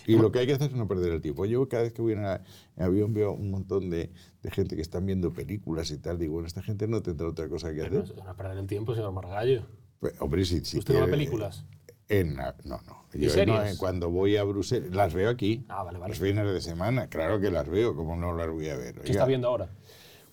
[0.08, 1.46] Y lo que hay que hacer es no perder el tiempo.
[1.46, 2.24] Yo cada vez que voy en,
[2.78, 6.20] avión veo un montón de, de gente que están viendo películas y tal.
[6.20, 8.16] Digo, bueno, esta gente no tendrá otra cosa que Pero hacer.
[8.16, 9.66] no, no perder el tiempo, señor Margallo.
[10.00, 11.66] Pues, hombre, si, si ¿Usted no ve películas?
[12.08, 13.04] En la- no, no.
[13.14, 13.48] ¿Y Yo series?
[13.48, 15.66] no, eh, cuando voy a Bruselas, las veo aquí.
[15.68, 16.10] Ah, vale, vale.
[16.10, 19.02] Los fines de semana, claro que las veo, como no las voy a ver.
[19.02, 19.70] ¿Qué está viendo ahora?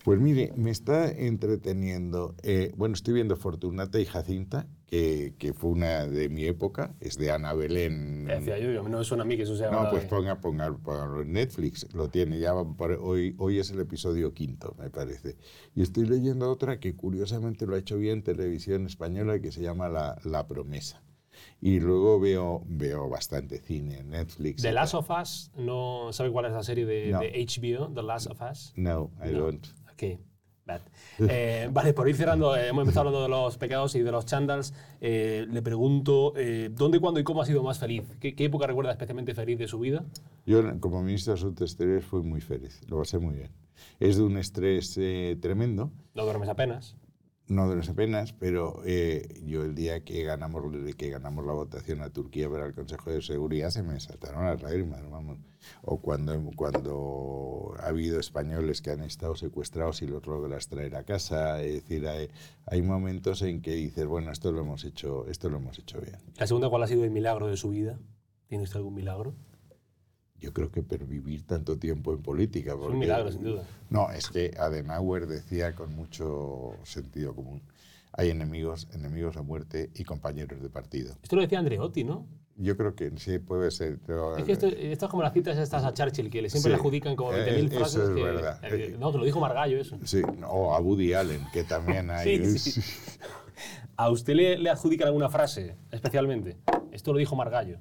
[0.04, 2.34] Pues mire, me está entreteniendo.
[2.42, 7.16] eh, bueno, estoy viendo Fortunata y Jacinta, que, que fue una de mi época, es
[7.18, 8.24] de Ana Belén.
[8.26, 8.82] ¿Qué decía yo?
[8.88, 9.70] No me suena a mí que eso sea.
[9.70, 10.66] No, pues de- ponga, ponga,
[11.20, 15.36] en Netflix, lo tiene, ya hoy, hoy es el episodio quinto, me parece.
[15.74, 19.88] Y estoy leyendo otra que curiosamente lo ha hecho bien televisión española que se llama
[19.88, 21.02] La, La Promesa.
[21.60, 24.62] Y luego veo, veo bastante cine Netflix.
[24.62, 27.20] The Last of Us, ¿no sabe cuál es la serie de, No.
[27.20, 27.92] de HBO?
[27.92, 28.72] The Last of Us.
[28.76, 29.40] No, I No.
[29.40, 29.66] don't.
[29.92, 30.18] Ok, bad.
[31.18, 34.26] Eh, vale, por ir cerrando, eh, hemos empezado hablando de los pecados y de los
[34.26, 34.74] chandals.
[35.00, 38.04] Eh, le pregunto, eh, ¿dónde, cuándo y cómo ha sido más feliz?
[38.20, 40.04] ¿Qué, qué época recuerda especialmente feliz de su vida?
[40.44, 43.50] Yo, como ministro de Asuntos Exteriores, fui muy feliz, lo pasé muy bien.
[44.00, 46.96] Es de un estrés eh, tremendo, No duermes apenas.
[47.48, 50.62] No de las apenas, pero eh, yo el día que ganamos,
[50.96, 54.62] que ganamos la votación a Turquía para el Consejo de Seguridad se me saltaron las
[54.62, 55.38] lágrimas, vamos.
[55.82, 61.04] O cuando, cuando ha habido españoles que han estado secuestrados y los logras traer a
[61.04, 62.28] casa, es decir, hay,
[62.66, 66.18] hay momentos en que dices, bueno, esto lo hemos hecho, esto lo hemos hecho bien.
[66.36, 67.98] La segunda, ¿cuál ha sido el milagro de su vida?
[68.48, 69.34] ¿Tiene algún milagro?
[70.40, 72.72] Yo creo que pervivir tanto tiempo en política.
[72.72, 73.62] Es porque- un milagro, sin duda.
[73.90, 77.62] No, es que Adenauer decía con mucho sentido común,
[78.12, 81.14] hay enemigos, enemigos a muerte y compañeros de partido.
[81.22, 82.26] Esto lo decía Andreotti, ¿no?
[82.58, 83.98] Yo creo que sí puede ser.
[84.06, 86.70] pero- Es que esto, esto es como las citas estas a Churchill, que le siempre
[86.70, 88.00] Sí, le adjudican como eh, 20.000 eso frases.
[88.02, 88.60] es que, verdad.
[88.64, 89.98] eh, no, que lo dijo Margallo eso.
[90.04, 92.44] Sí, o a Woody Allen, que también hay.
[92.58, 92.80] Sí, sí.
[93.96, 96.56] ¿A usted le, le adjudican alguna frase especialmente?
[96.92, 97.78] Esto lo dijo Margallo.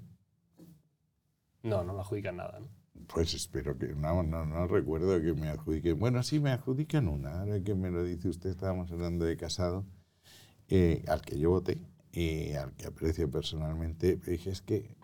[1.66, 2.60] No, no le adjudican nada.
[2.60, 2.68] ¿no?
[3.08, 3.88] Pues espero que.
[3.88, 6.00] No, no, no recuerdo que me adjudiquen.
[6.00, 7.42] Bueno, sí, me adjudican una.
[7.42, 9.86] Ahora que me lo dice usted, estábamos hablando de casado,
[10.70, 14.16] eh, al que yo voté y al que aprecio personalmente.
[14.16, 14.96] Dije, es que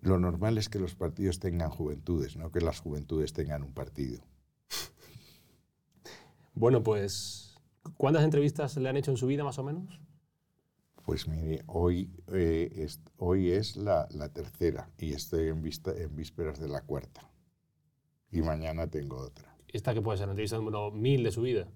[0.00, 4.22] lo normal es que los partidos tengan juventudes, no que las juventudes tengan un partido.
[6.54, 7.54] Bueno, pues,
[7.96, 10.00] ¿cuántas entrevistas le han hecho en su vida, más o menos?
[11.08, 16.14] Pues mire, hoy, eh, es, hoy es la, la tercera y estoy en, vista, en
[16.14, 17.32] vísperas de la cuarta.
[18.30, 19.56] Y mañana tengo otra.
[19.68, 21.66] Esta que puede ser la entrevista número 1000 de su vida.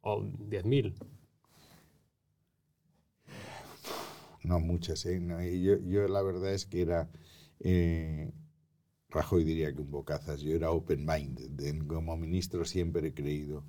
[0.00, 0.94] O 10.000.
[4.44, 5.20] No muchas, ¿eh?
[5.20, 7.10] No, yo, yo la verdad es que era...
[7.58, 8.32] eh,
[9.10, 10.40] Rajoy diría que un bocazas.
[10.40, 11.86] Yo era open-minded.
[11.86, 13.62] Como ministro siempre he creído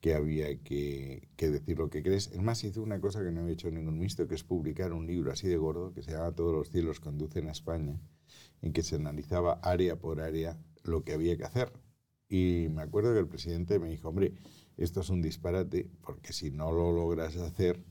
[0.00, 2.28] que había que, que decir lo que crees.
[2.28, 5.06] Es más, hice una cosa que no había hecho ningún ministro, que es publicar un
[5.06, 8.00] libro así de gordo, que se llama Todos los cielos conducen a España,
[8.62, 11.72] en que se analizaba área por área lo que había que hacer.
[12.28, 14.34] Y me acuerdo que el presidente me dijo, hombre,
[14.76, 17.82] esto es un disparate, porque si no lo logras hacer,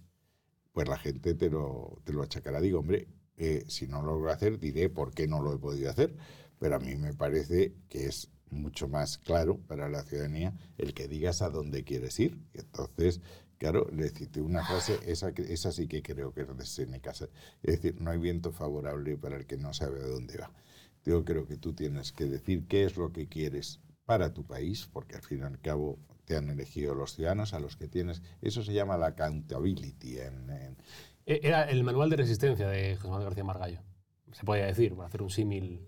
[0.72, 2.62] pues la gente te lo, te lo achacará.
[2.62, 5.90] Digo, hombre, eh, si no lo logro hacer, diré por qué no lo he podido
[5.90, 6.16] hacer.
[6.60, 11.08] Pero a mí me parece que es mucho más claro para la ciudadanía el que
[11.08, 12.38] digas a dónde quieres ir.
[12.54, 13.22] Y entonces,
[13.58, 17.12] claro, le cité una frase, esa, que- esa sí que creo que es de Seneca.
[17.12, 17.30] Es
[17.64, 20.52] decir, no hay viento favorable para el que no sabe a dónde va.
[21.06, 24.88] Yo creo que tú tienes que decir qué es lo que quieres para tu país,
[24.92, 28.22] porque al fin y al cabo te han elegido los ciudadanos a los que tienes.
[28.42, 30.78] Eso se llama la accountability en, en-
[31.26, 33.82] E- Era el manual de resistencia de José Manuel García Margallo.
[34.32, 35.88] Se podría decir, para hacer un símil.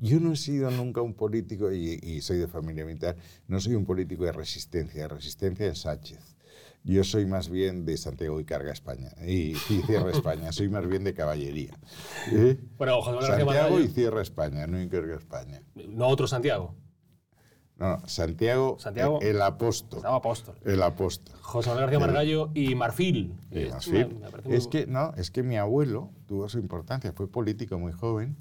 [0.00, 3.16] Yo no he sido nunca un político, y, y soy de familia militar,
[3.46, 6.36] no soy un político de resistencia, de resistencia es Sánchez.
[6.82, 10.86] Yo soy más bien de Santiago y Carga España, y, y cierra España, soy más
[10.86, 11.78] bien de caballería.
[12.32, 12.58] ¿Eh?
[12.76, 15.62] Bueno, José Manuel García Santiago y cierra España, no y Carga España.
[15.88, 16.74] No otro Santiago.
[17.76, 19.18] No, no, Santiago, Santiago.
[19.22, 19.98] el apóstol.
[19.98, 20.56] Estaba apóstol.
[20.64, 21.34] El apóstol.
[21.40, 23.34] José Manuel García Margallo y Marfil.
[23.50, 26.48] Y Eh, más me- me parece muy- Es que, no, es que mi abuelo tuvo
[26.48, 28.36] su importancia, fue político muy joven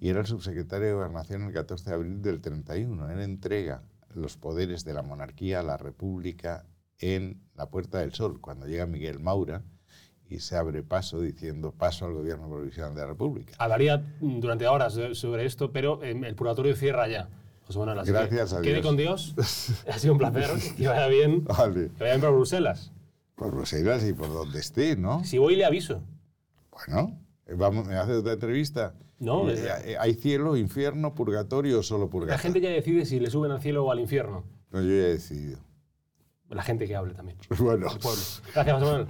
[0.00, 3.10] y era el subsecretario de Gobernación el 14 de abril del 31.
[3.10, 3.82] Él entrega
[4.14, 6.64] los poderes de la monarquía a la república
[7.00, 9.62] en la Puerta del Sol, cuando llega Miguel Maura
[10.28, 13.54] y se abre paso diciendo paso al gobierno provisional de la república.
[13.58, 17.28] Hablaría mm, durante horas de- sobre esto, pero eh, el purgatorio cierra ya.
[17.66, 18.86] José Manuel, así que Gracias a Quede Dios.
[18.86, 19.34] con Dios.
[19.88, 20.50] ha sido un placer.
[20.76, 21.44] Que vaya bien.
[21.44, 21.88] Que Vale.
[21.98, 22.92] vaya bien por Bruselas.
[23.36, 25.22] Por Bruselas y por donde esté, ¿no?
[25.24, 26.02] Si voy, le aviso.
[26.70, 27.18] Bueno,
[27.56, 28.94] Vamos, ¿Me hace otra entrevista?
[29.20, 32.38] No, Eh, es- ¿Hay cielo, infierno, purgatorio o solo La purgatorio?
[32.42, 34.44] gente ya decide si le suben al cielo o al infierno.
[34.70, 35.58] No, yo ya he decidido.
[36.50, 37.36] La gente que hable también.
[37.58, 37.88] Bueno.
[37.90, 38.22] El pueblo.
[38.54, 39.06] Gracias, Manuel.